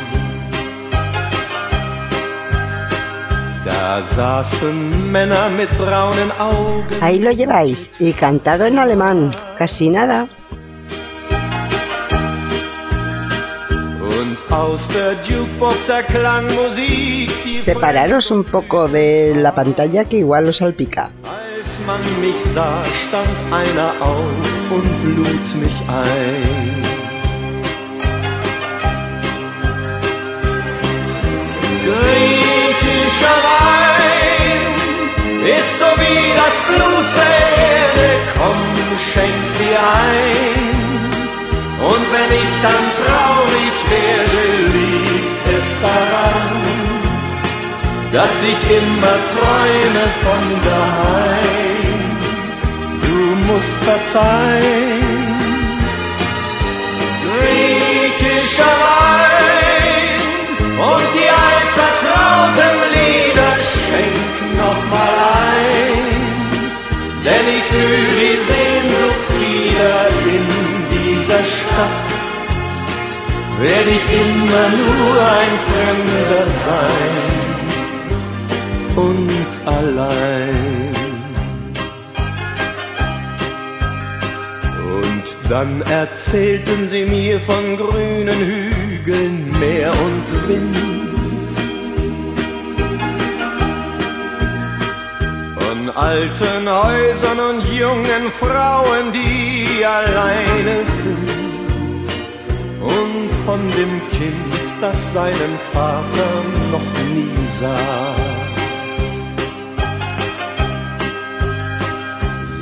Ahí 7.01 7.19
lo 7.19 7.31
lleváis, 7.31 7.89
y 7.99 8.13
cantado 8.13 8.65
en 8.65 8.77
alemán, 8.77 9.31
casi 9.57 9.89
nada. 9.89 10.27
Separaros 17.63 18.31
un 18.31 18.43
poco 18.43 18.87
de 18.87 19.33
la 19.35 19.53
pantalla 19.53 20.05
que 20.05 20.17
igual 20.17 20.45
os 20.47 20.57
salpica. 20.57 21.11
Frischer 33.15 33.39
Wein 33.47 34.75
ist 35.45 35.79
so 35.79 35.85
wie 36.01 36.23
das 36.35 36.55
Blut 36.67 37.07
der 37.15 37.37
Erde, 37.63 38.07
komm, 38.37 38.61
schenk 39.13 39.43
dir 39.59 39.79
ein. 39.79 40.75
Und 41.91 42.05
wenn 42.13 42.31
ich 42.43 42.53
dann 42.65 42.85
traurig 42.99 43.75
werde, 43.89 44.41
liegt 44.73 45.45
es 45.59 45.67
daran, 45.81 46.55
dass 48.11 48.33
ich 48.43 48.59
immer 48.79 49.17
träume 49.33 50.05
von 50.23 50.43
daheim. 50.65 51.99
Du 53.01 53.53
musst 53.53 53.75
verzeihen. 53.85 55.04
Stadt. 71.59 72.07
Werd 73.59 73.87
ich 73.97 74.05
immer 74.23 74.67
nur 74.81 75.15
ein 75.41 75.53
Fremder 75.67 76.45
sein 76.65 77.35
und 78.95 79.49
allein. 79.65 80.95
Und 84.97 85.25
dann 85.49 85.81
erzählten 85.83 86.89
sie 86.89 87.05
mir 87.05 87.39
von 87.39 87.77
grünen 87.77 88.39
Hügeln, 88.51 89.55
Meer 89.59 89.91
und 90.07 90.47
Wind. 90.49 90.75
Von 95.59 95.89
alten 95.95 96.69
Häusern 96.69 97.39
und 97.39 97.63
jungen 97.73 98.31
Frauen, 98.31 99.13
die 99.13 99.85
alleine 99.85 100.85
sind. 101.01 101.44
Und 103.01 103.31
von 103.45 103.59
dem 103.77 104.01
Kind, 104.11 104.53
das 104.81 105.13
seinen 105.13 105.55
Vater 105.73 106.31
noch 106.71 106.89
nie 107.13 107.47
sah. 107.47 108.15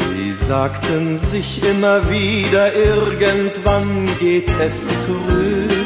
Sie 0.10 0.34
sagten 0.34 1.18
sich 1.18 1.64
immer 1.64 2.10
wieder, 2.10 2.74
irgendwann 2.74 4.10
geht 4.20 4.50
es 4.60 4.86
zurück. 5.06 5.84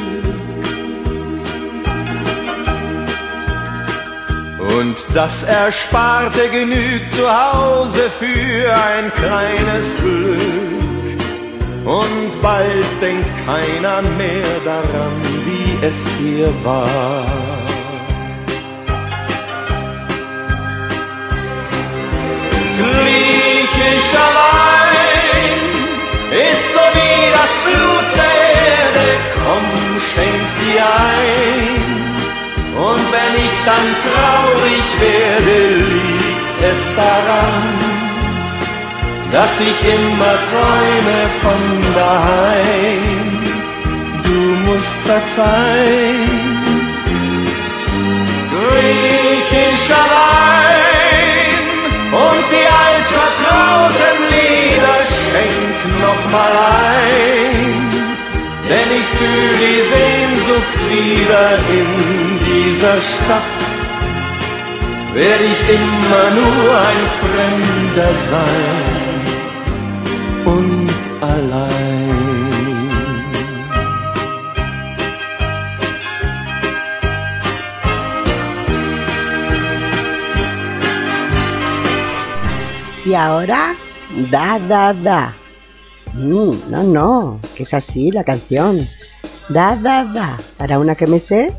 Und 4.79 4.97
das 5.13 5.43
Ersparte 5.43 6.49
genügt 6.49 7.11
zu 7.11 7.23
Hause 7.27 8.09
für 8.09 8.73
ein 8.73 9.11
kleines 9.13 9.95
Glück. 9.95 10.76
Und 11.87 12.41
bald 12.41 13.01
denkt 13.01 13.29
keiner 13.45 14.01
mehr 14.17 14.59
daran, 14.65 15.15
wie 15.45 15.85
es 15.85 16.05
hier 16.19 16.51
war. 16.65 17.23
Griechischer 22.77 24.29
Wein 24.37 25.61
ist 26.51 26.73
so 26.73 26.83
wie 26.97 27.19
das 27.39 27.53
Blut 27.63 28.07
der 28.19 28.35
Erde, 28.67 29.05
komm, 29.37 29.67
schenk 30.11 30.43
dir 30.59 30.83
ein. 30.83 31.87
Und 32.75 33.05
wenn 33.15 33.33
ich 33.45 33.55
dann 33.65 33.87
traurig 34.03 34.87
werde, 34.99 35.57
liegt 35.93 36.57
es 36.69 36.95
daran, 36.97 37.96
dass 39.37 39.59
ich 39.59 39.79
immer 39.97 40.35
träume 40.49 41.19
von 41.43 41.61
daheim. 41.93 43.25
Du 44.27 44.39
musst 44.65 44.97
verzeihen. 45.09 46.47
Griechischer 48.53 50.05
Wein 50.17 51.61
und 52.25 52.45
die 52.53 52.67
altvertrauten 52.87 54.19
Lieder 54.33 54.99
schenk 55.21 55.79
noch 56.05 56.21
mal 56.35 56.53
ein, 56.95 57.63
denn 58.69 58.89
ich 58.99 59.07
fühl 59.19 59.53
die 59.65 59.81
Sehnsucht 59.93 60.75
wieder 60.95 61.47
in 61.79 61.89
dieser 62.49 62.97
Stadt. 63.11 63.57
Werd 65.13 65.41
ich 65.51 65.61
immer 65.79 66.25
nur 66.41 66.69
ein 66.89 67.03
Fremder 67.19 68.11
sein 68.31 68.96
Y 83.07 83.13
ahora, 83.13 83.73
da, 84.29 84.59
da, 84.59 84.93
da. 84.93 85.33
Mm, 86.13 86.69
no, 86.69 86.83
no, 86.83 87.39
que 87.55 87.63
es 87.63 87.73
así 87.73 88.11
la 88.11 88.25
canción. 88.25 88.85
Da, 89.47 89.77
da, 89.77 90.03
da. 90.03 90.37
Para 90.57 90.77
una 90.77 90.93
que 90.95 91.07
me 91.07 91.19
sé, 91.19 91.53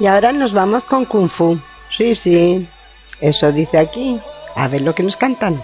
Y 0.00 0.06
ahora 0.06 0.32
nos 0.32 0.52
vamos 0.52 0.84
con 0.84 1.04
Kung 1.04 1.28
Fu. 1.28 1.58
Sí, 1.90 2.14
sí. 2.14 2.68
Eso 3.20 3.50
dice 3.52 3.78
aquí. 3.78 4.20
A 4.54 4.68
ver 4.68 4.82
lo 4.82 4.94
que 4.94 5.02
nos 5.02 5.16
cantan. 5.16 5.62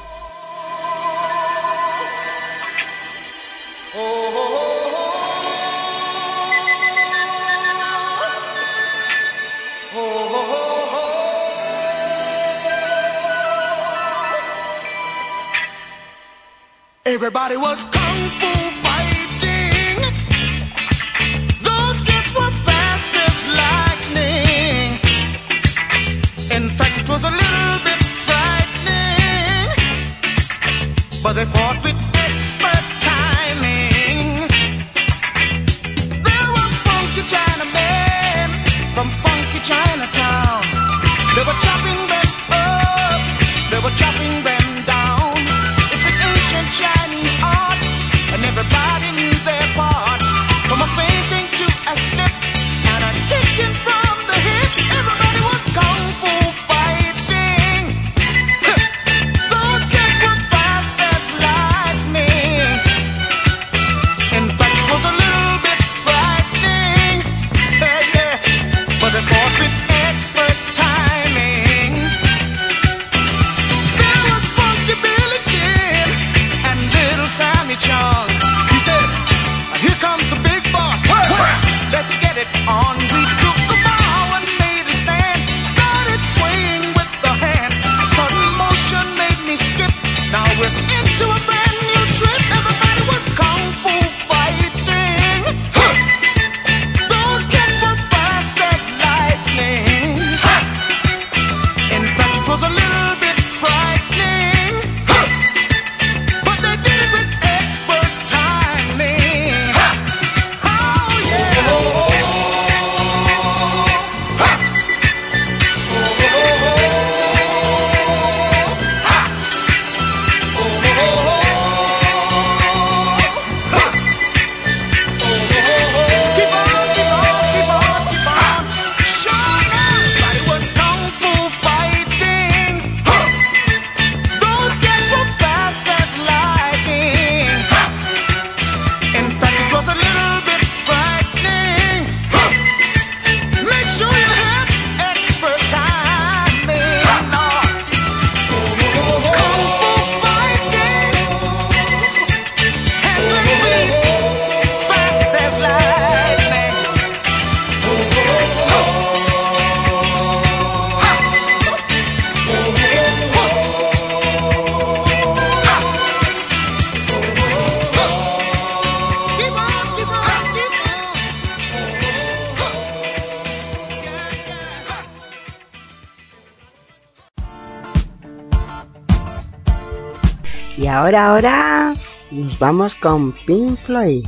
Ahora 181.16 181.94
nos 182.32 182.58
vamos 182.58 182.96
con 182.96 183.32
Pink 183.46 183.78
Floyd. 183.86 184.26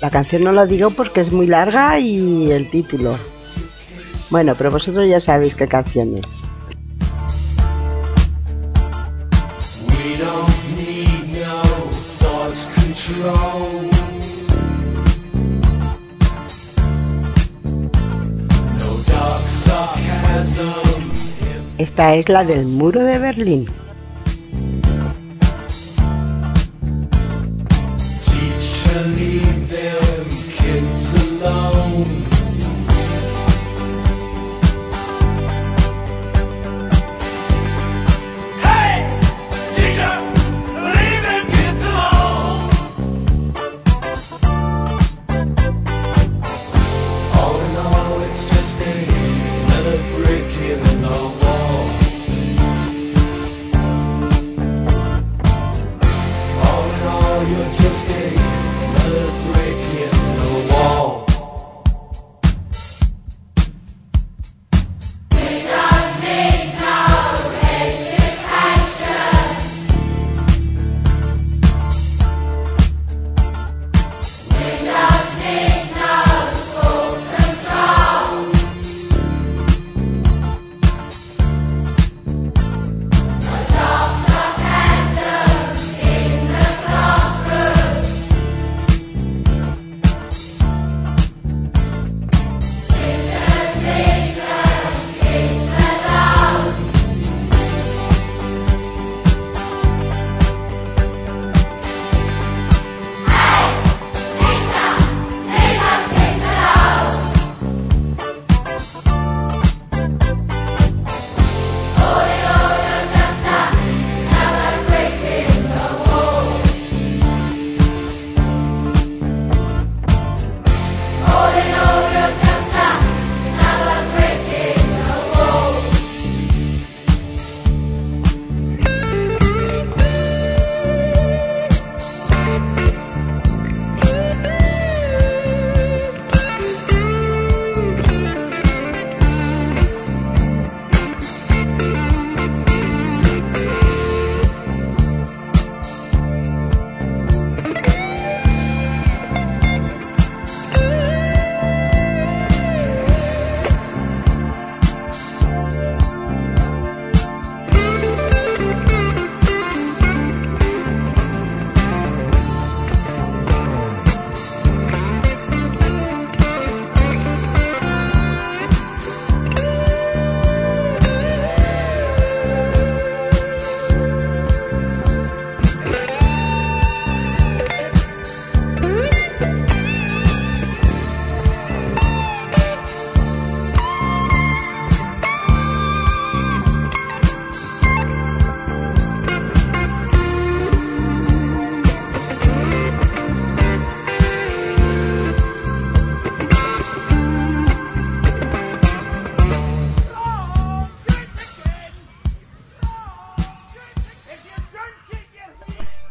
La 0.00 0.08
canción 0.10 0.44
no 0.44 0.52
la 0.52 0.64
digo 0.64 0.90
porque 0.90 1.20
es 1.20 1.30
muy 1.30 1.46
larga 1.46 1.98
y 1.98 2.50
el 2.50 2.70
título. 2.70 3.18
Bueno, 4.30 4.54
pero 4.56 4.70
vosotros 4.70 5.06
ya 5.06 5.20
sabéis 5.20 5.54
qué 5.54 5.68
canción 5.68 6.16
es. 6.16 6.26
Esta 21.76 22.14
es 22.14 22.28
la 22.28 22.44
del 22.44 22.66
muro 22.66 23.04
de 23.04 23.18
Berlín. 23.18 23.66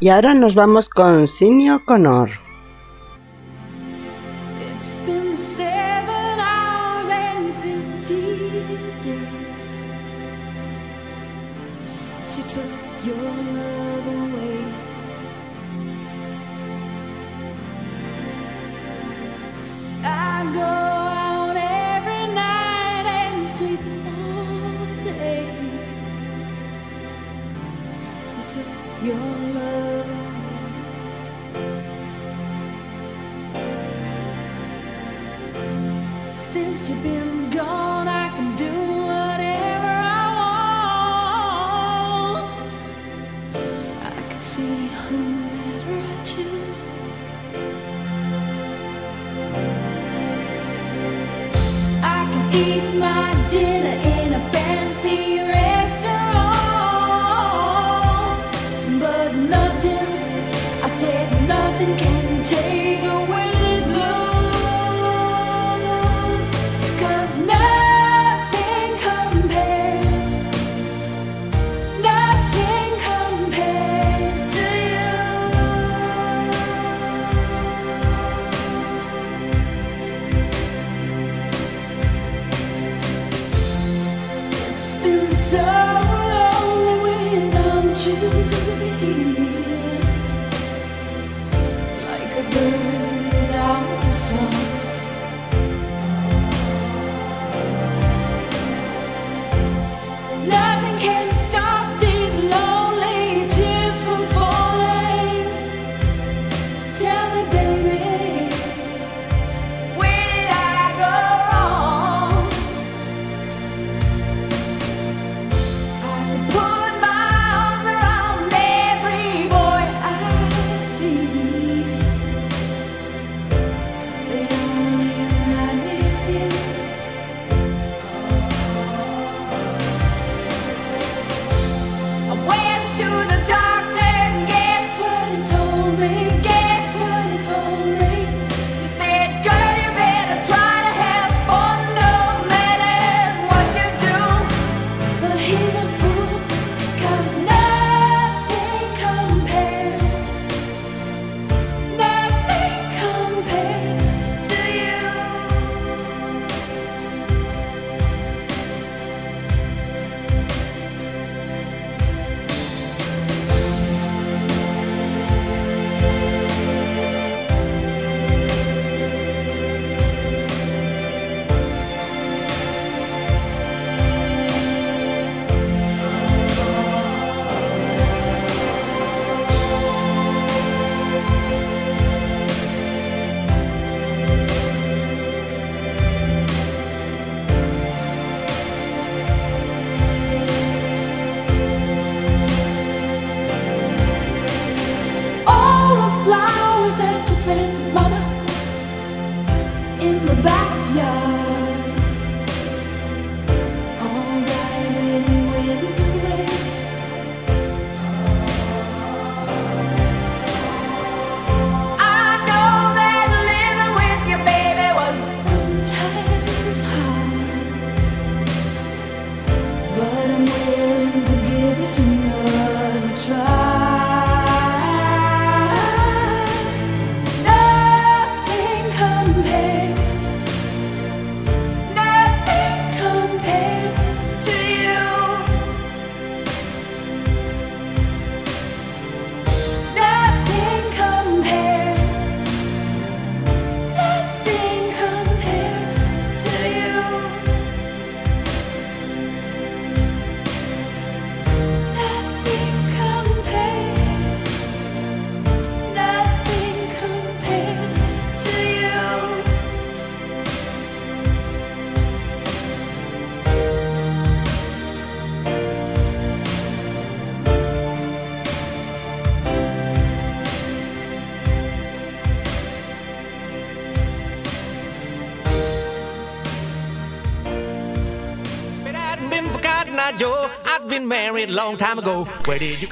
Y 0.07 0.09
ahora 0.09 0.33
nos 0.33 0.55
vamos 0.55 0.87
con 0.87 1.27
Sinio 1.27 1.83
Connor. 1.83 2.29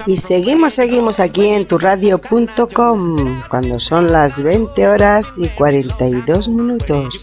Y 0.06 0.18
seguimos, 0.18 0.74
seguimos 0.74 1.20
aquí 1.20 1.48
en 1.48 1.68
turradio.com 1.68 3.16
cuando 3.50 3.80
son 3.80 4.08
las 4.08 4.42
20 4.42 4.88
horas 4.88 5.28
y 5.38 5.48
42 5.50 6.48
minutos, 6.48 7.22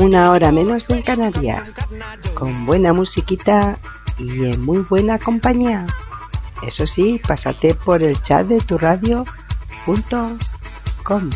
una 0.00 0.30
hora 0.30 0.52
menos 0.52 0.88
en 0.90 1.02
Canarias, 1.02 1.72
con 2.34 2.66
buena 2.66 2.92
musiquita 2.92 3.78
y 4.18 4.44
en 4.44 4.64
muy 4.64 4.78
buena 4.78 5.18
compañía. 5.18 5.86
Eso 6.66 6.86
sí, 6.86 7.20
pásate 7.26 7.74
por 7.74 8.02
el 8.02 8.20
chat 8.22 8.46
de 8.46 8.58
turradio.com. 8.58 11.30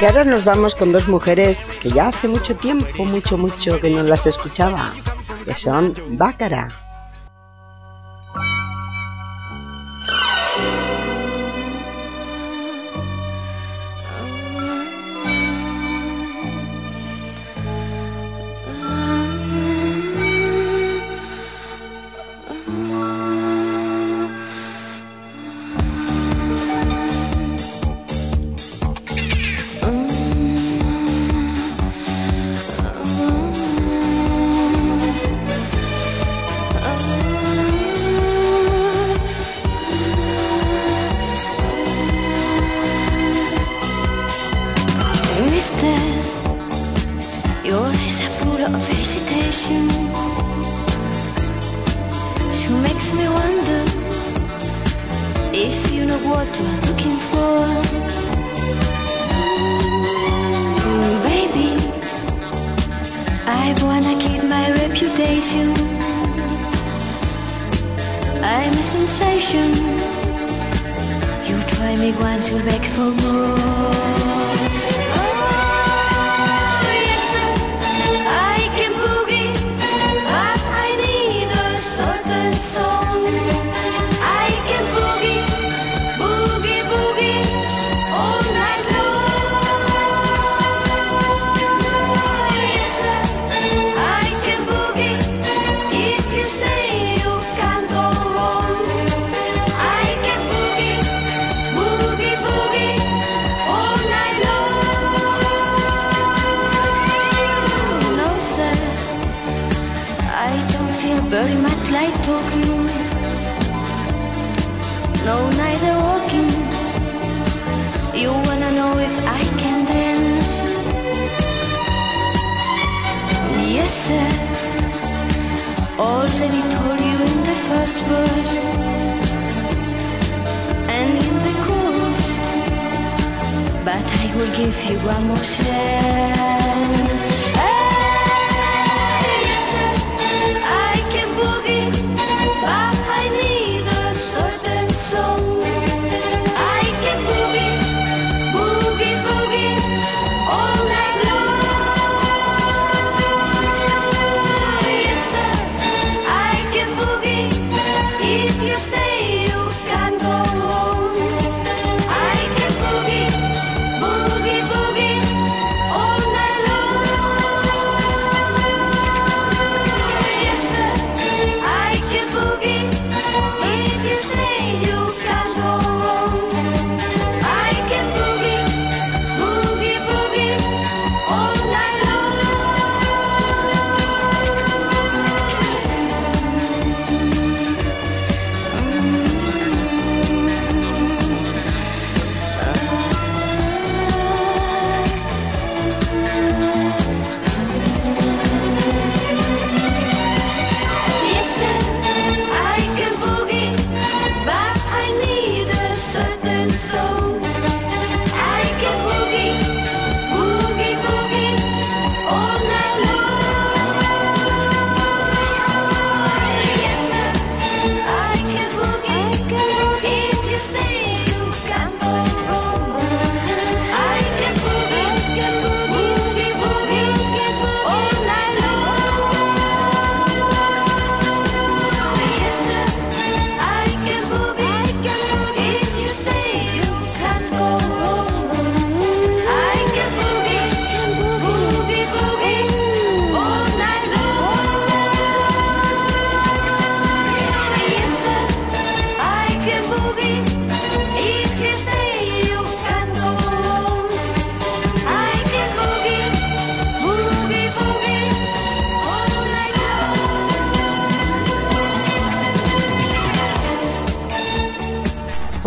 Y 0.00 0.04
ahora 0.06 0.24
nos 0.24 0.46
vamos 0.46 0.74
con 0.74 0.92
dos 0.92 1.08
mujeres 1.08 1.58
que 1.82 1.90
ya 1.90 2.08
hace 2.08 2.26
mucho 2.26 2.56
tiempo, 2.56 3.04
mucho, 3.04 3.36
mucho 3.36 3.78
que 3.78 3.90
no 3.90 4.02
las 4.02 4.26
escuchaba, 4.26 4.94
que 5.44 5.54
son 5.54 5.94
Bácara. 6.12 6.68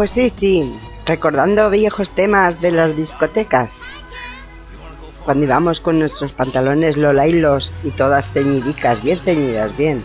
pues 0.04 0.12
sí, 0.12 0.34
sí, 0.38 0.74
recordando 1.06 1.70
viejos 1.70 2.10
temas 2.10 2.60
de 2.60 2.74
las 2.74 2.94
discotecas. 2.94 3.78
Cuando 5.24 5.46
íbamos 5.46 5.80
con 5.80 5.98
nuestros 5.98 6.34
pantalones 6.34 6.98
lolailos 6.98 7.72
y 7.86 7.92
todas 7.92 8.30
ceñidicas, 8.32 9.02
bien 9.02 9.18
ceñidas, 9.20 9.78
bien. 9.78 10.04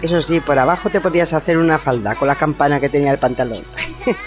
Eso 0.00 0.22
sí, 0.22 0.40
por 0.40 0.58
abajo 0.58 0.88
te 0.88 1.02
podías 1.02 1.34
hacer 1.34 1.58
una 1.58 1.76
falda 1.76 2.14
con 2.14 2.28
la 2.28 2.34
campana 2.34 2.80
que 2.80 2.88
tenía 2.88 3.12
el 3.12 3.18
pantalón. 3.18 3.62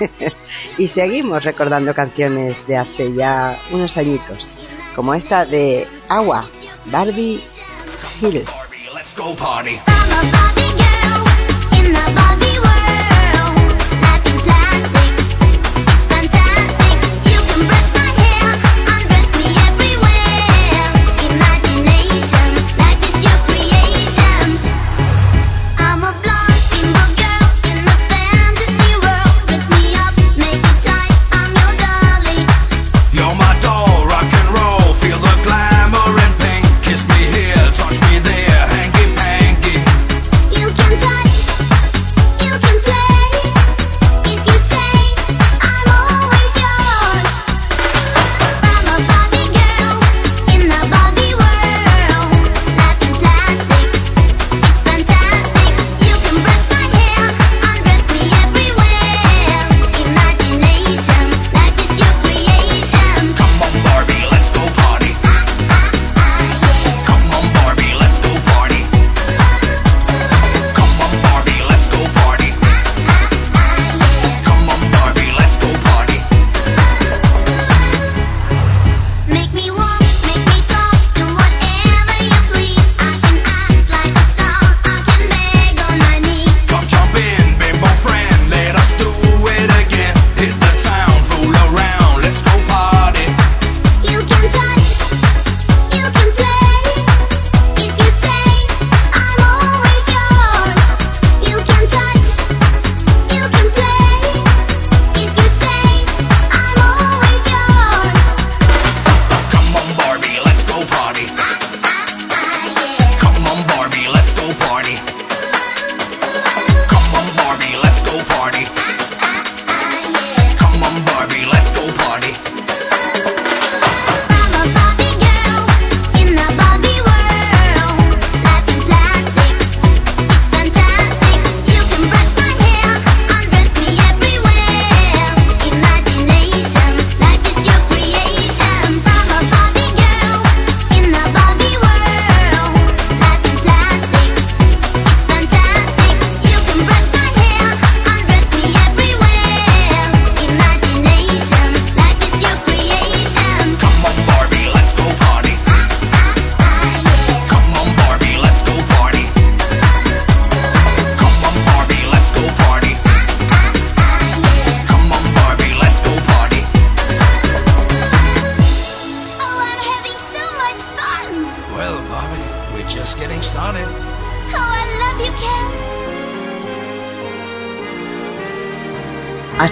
y 0.78 0.88
seguimos 0.88 1.44
recordando 1.44 1.96
canciones 1.96 2.68
de 2.68 2.78
hace 2.78 3.16
ya 3.16 3.58
unos 3.72 3.98
añitos, 3.98 4.54
como 4.96 5.16
esta 5.16 5.44
de 5.44 5.88
Agua, 6.08 6.46
Barbie 6.92 7.42
Hill. 8.22 8.44
Barbie, 8.46 8.90
let's 8.94 9.16
go 9.18 9.36
party. 9.36 9.80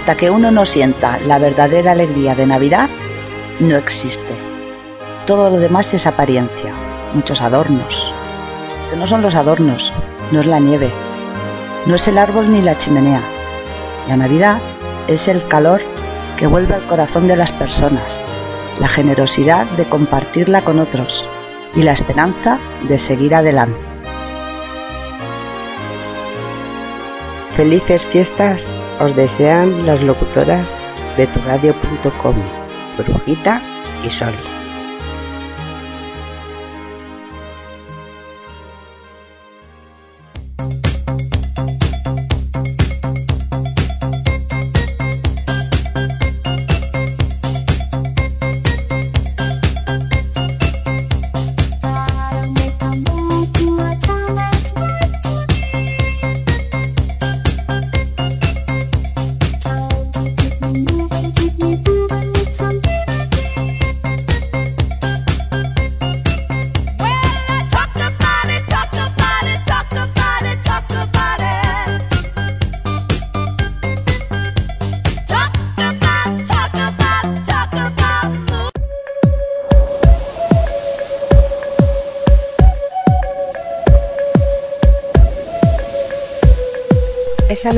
hasta 0.02 0.16
que 0.16 0.30
uno 0.30 0.50
no 0.50 0.66
sienta 0.66 1.16
la 1.28 1.38
verdadera 1.38 1.92
alegría 1.92 2.34
de 2.34 2.44
Navidad, 2.44 2.90
no 3.60 3.76
existe. 3.76 4.34
Todo 5.28 5.48
lo 5.48 5.60
demás 5.60 5.94
es 5.94 6.08
apariencia, 6.08 6.72
muchos 7.14 7.40
adornos. 7.40 8.12
Pero 8.88 9.00
no 9.00 9.06
son 9.06 9.22
los 9.22 9.36
adornos, 9.36 9.92
no 10.32 10.40
es 10.40 10.46
la 10.46 10.58
nieve, 10.58 10.90
no 11.86 11.94
es 11.94 12.08
el 12.08 12.18
árbol 12.18 12.50
ni 12.50 12.62
la 12.62 12.76
chimenea. 12.78 13.20
La 14.08 14.16
Navidad 14.16 14.58
es 15.06 15.28
el 15.28 15.46
calor 15.46 15.80
que 16.36 16.48
vuelve 16.48 16.74
al 16.74 16.88
corazón 16.88 17.28
de 17.28 17.36
las 17.36 17.52
personas, 17.52 18.02
la 18.80 18.88
generosidad 18.88 19.66
de 19.76 19.84
compartirla 19.84 20.62
con 20.62 20.80
otros 20.80 21.24
y 21.76 21.82
la 21.82 21.92
esperanza 21.92 22.58
de 22.88 22.98
seguir 22.98 23.36
adelante. 23.36 23.78
Felices 27.56 28.04
fiestas 28.06 28.66
os 29.00 29.14
desean 29.16 29.86
las 29.86 30.00
locutoras 30.02 30.72
de 31.16 31.26
turradio.com, 31.26 32.36
Brujita 32.98 33.60
y 34.04 34.10
Sol. 34.10 34.61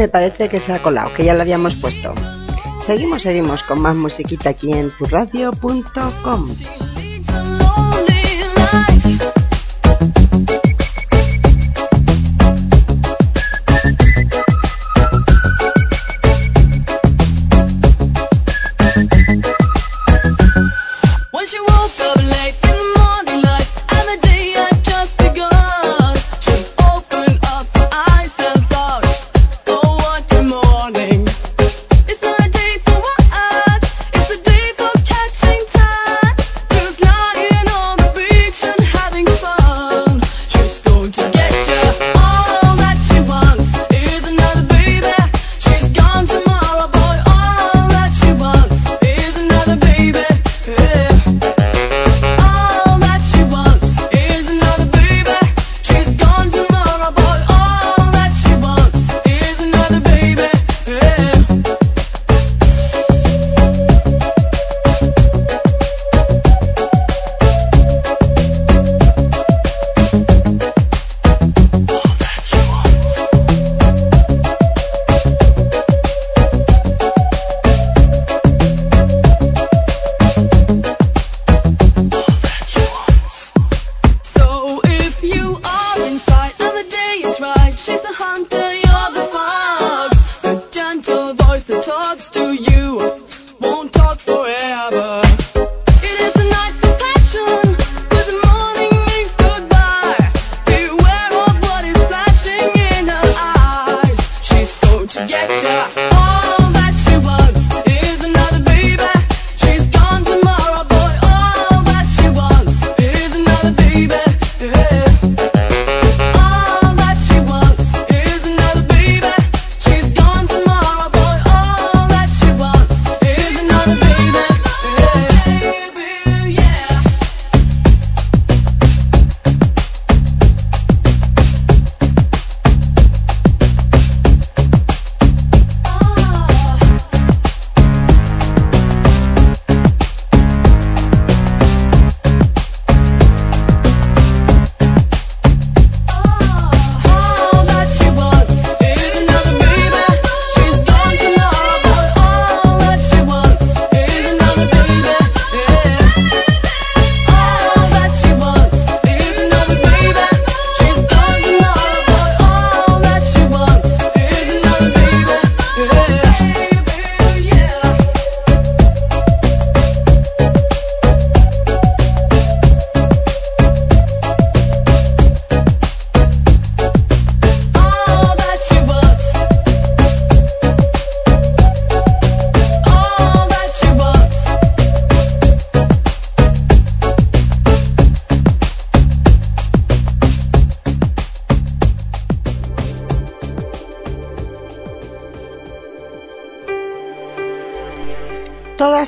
me 0.04 0.08
parece 0.08 0.50
que 0.50 0.60
se 0.60 0.70
ha 0.70 0.82
colado, 0.82 1.14
que 1.14 1.24
ya 1.24 1.32
lo 1.32 1.40
habíamos 1.40 1.76
puesto. 1.76 2.12
Seguimos, 2.84 3.22
seguimos 3.22 3.62
con 3.62 3.80
más 3.80 3.96
musiquita 3.96 4.50
aquí 4.50 4.70
en 4.70 4.90
turradio.com. 4.90 6.46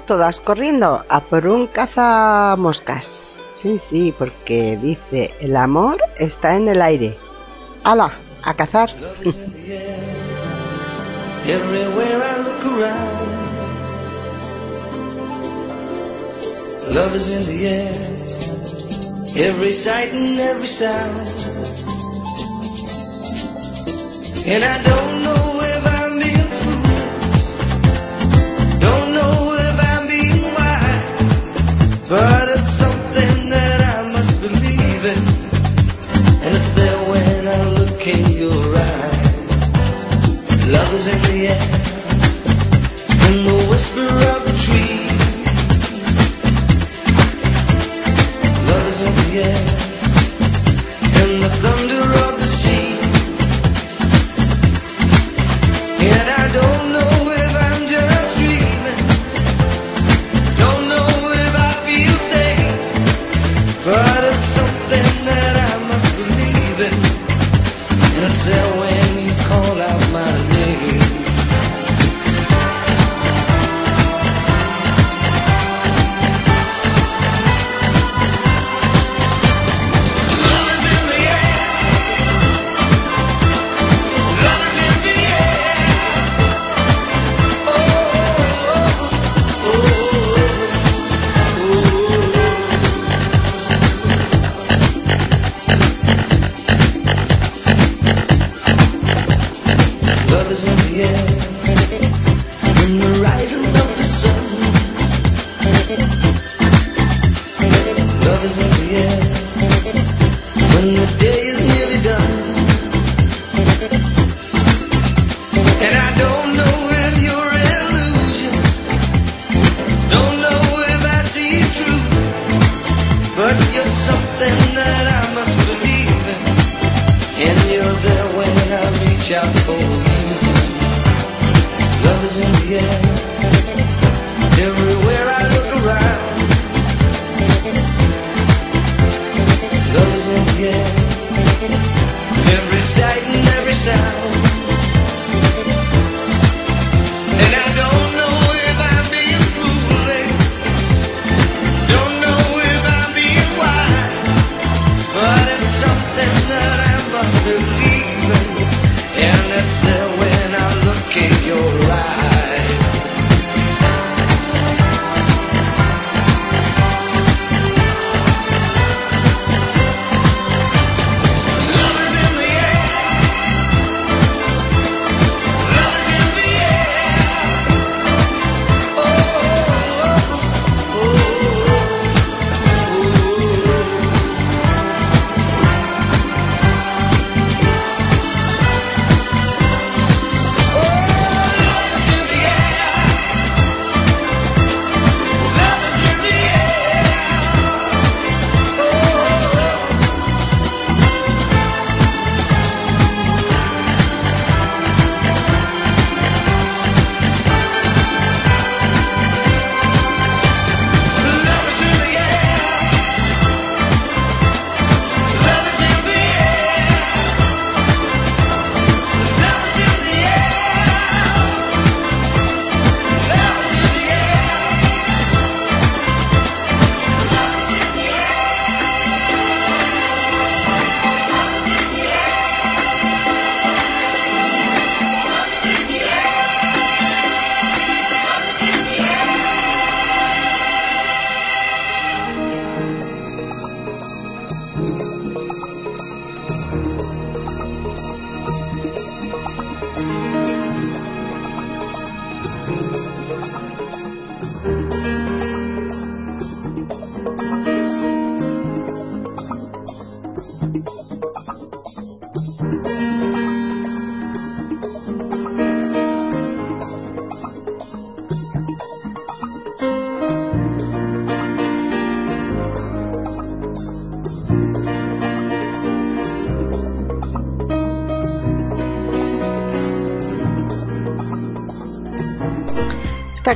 todas 0.07 0.41
corriendo 0.41 1.05
a 1.09 1.21
por 1.25 1.47
un 1.47 1.67
cazamoscas. 1.67 3.25
Sí, 3.53 3.79
sí, 3.79 4.15
porque 4.17 4.79
dice, 4.81 5.35
el 5.41 5.57
amor 5.57 5.99
está 6.17 6.57
en 6.57 6.69
el 6.69 6.81
aire. 6.81 7.19
¡Hala! 7.85 8.13
A 8.43 8.55
cazar. 8.55 8.91
Love 16.95 17.17
is 17.17 17.29
in 17.35 17.43
the 17.51 17.67
air, 17.67 19.49
every 19.49 19.73
sight 19.73 20.13
and 20.15 20.39
every 20.39 20.69
sound. 20.69 21.17
was 40.97 41.09
in 41.09 41.21
the 41.25 41.49
air. 41.49 41.76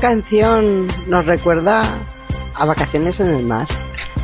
canción 0.01 0.89
nos 1.07 1.27
recuerda 1.27 1.83
a 2.55 2.65
Vacaciones 2.65 3.21
en 3.21 3.35
el 3.35 3.45
Mar. 3.45 3.69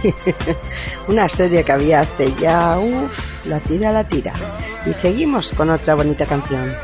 Una 1.09 1.29
serie 1.29 1.63
que 1.65 1.73
había 1.73 2.01
hace 2.01 2.35
ya, 2.41 2.79
uff, 2.79 3.47
la 3.47 3.61
tira, 3.61 3.93
la 3.93 4.09
tira. 4.09 4.33
Y 4.87 4.93
seguimos 4.93 5.53
con 5.53 5.71
otra 5.71 5.95
bonita 5.95 6.25
canción. 6.25 6.75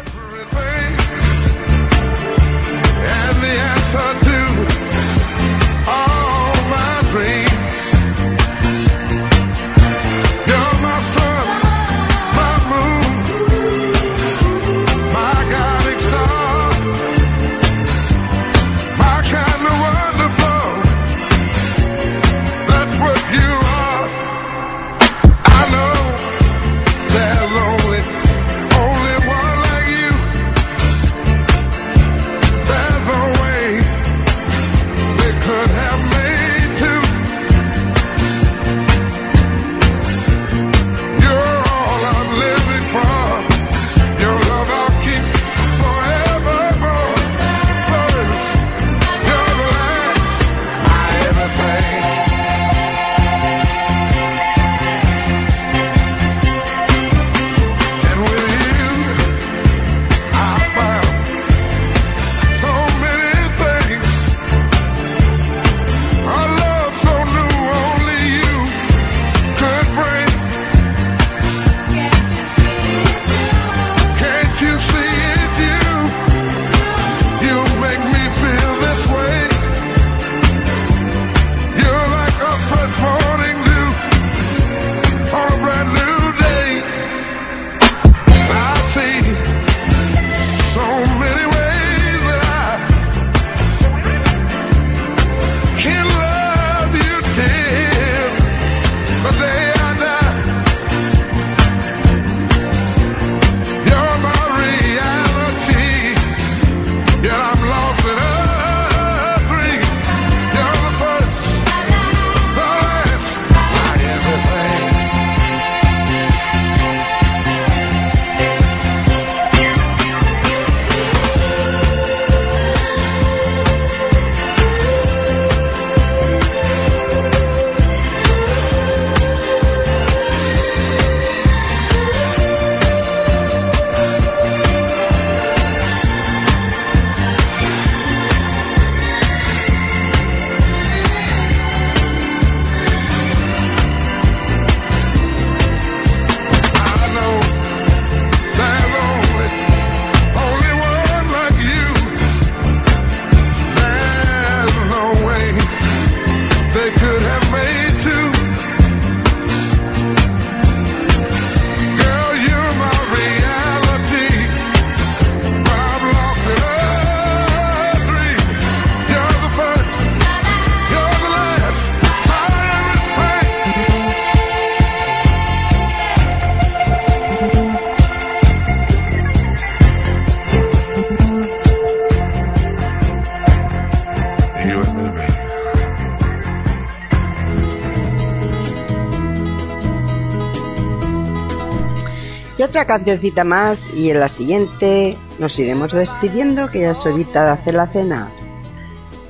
Otra 192.72 192.86
cancioncita 192.86 193.44
más 193.44 193.78
y 193.94 194.08
en 194.08 194.18
la 194.18 194.28
siguiente 194.28 195.18
nos 195.38 195.58
iremos 195.58 195.92
despidiendo 195.92 196.70
que 196.70 196.80
ya 196.80 196.92
es 196.92 197.04
horita 197.04 197.44
de 197.44 197.50
hacer 197.50 197.74
la 197.74 197.86
cena. 197.88 198.30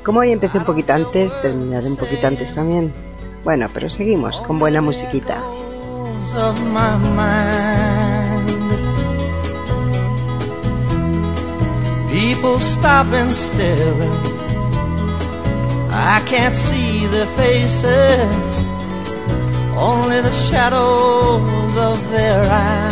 Como 0.04 0.20
hoy 0.20 0.30
empecé 0.30 0.58
un 0.58 0.64
poquito 0.64 0.92
antes, 0.92 1.32
terminaré 1.42 1.88
un 1.88 1.96
poquito 1.96 2.28
antes 2.28 2.54
también. 2.54 2.92
Bueno, 3.42 3.66
pero 3.74 3.90
seguimos 3.90 4.40
con 4.42 4.60
buena 4.60 4.80
musiquita. 4.80 5.42
People 12.12 12.60
stop 12.60 13.12
and 13.12 13.30
stare. 13.32 14.08
I 15.90 16.22
can't 16.26 16.54
see 16.54 17.08
their 17.08 17.26
faces, 17.34 18.64
only 19.76 20.20
the 20.20 20.30
shadows 20.30 21.76
of 21.76 22.10
their 22.12 22.40
eyes. 22.48 22.91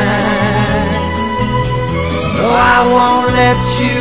I 2.47 2.79
won't 2.95 3.27
let 3.35 3.59
you 3.81 3.97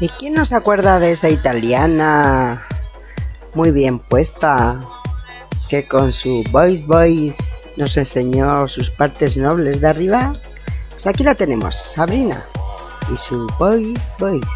¿Y 0.00 0.08
quién 0.18 0.32
no 0.32 0.44
acuerda 0.56 0.98
de 0.98 1.12
esa 1.12 1.28
italiana 1.28 2.66
muy 3.60 3.72
bien 3.72 3.98
puesta 3.98 4.80
que 5.68 5.86
con 5.86 6.10
su 6.12 6.42
voice 6.50 6.82
voice 6.86 7.36
nos 7.76 7.94
enseñó 7.98 8.66
sus 8.66 8.88
partes 8.88 9.36
nobles 9.36 9.82
de 9.82 9.88
arriba? 9.88 10.40
Pues 10.92 11.06
aquí 11.06 11.22
la 11.22 11.34
tenemos, 11.34 11.76
Sabrina 11.76 12.42
y 13.12 13.18
su 13.18 13.46
voice 13.58 14.00
voice. 14.18 14.48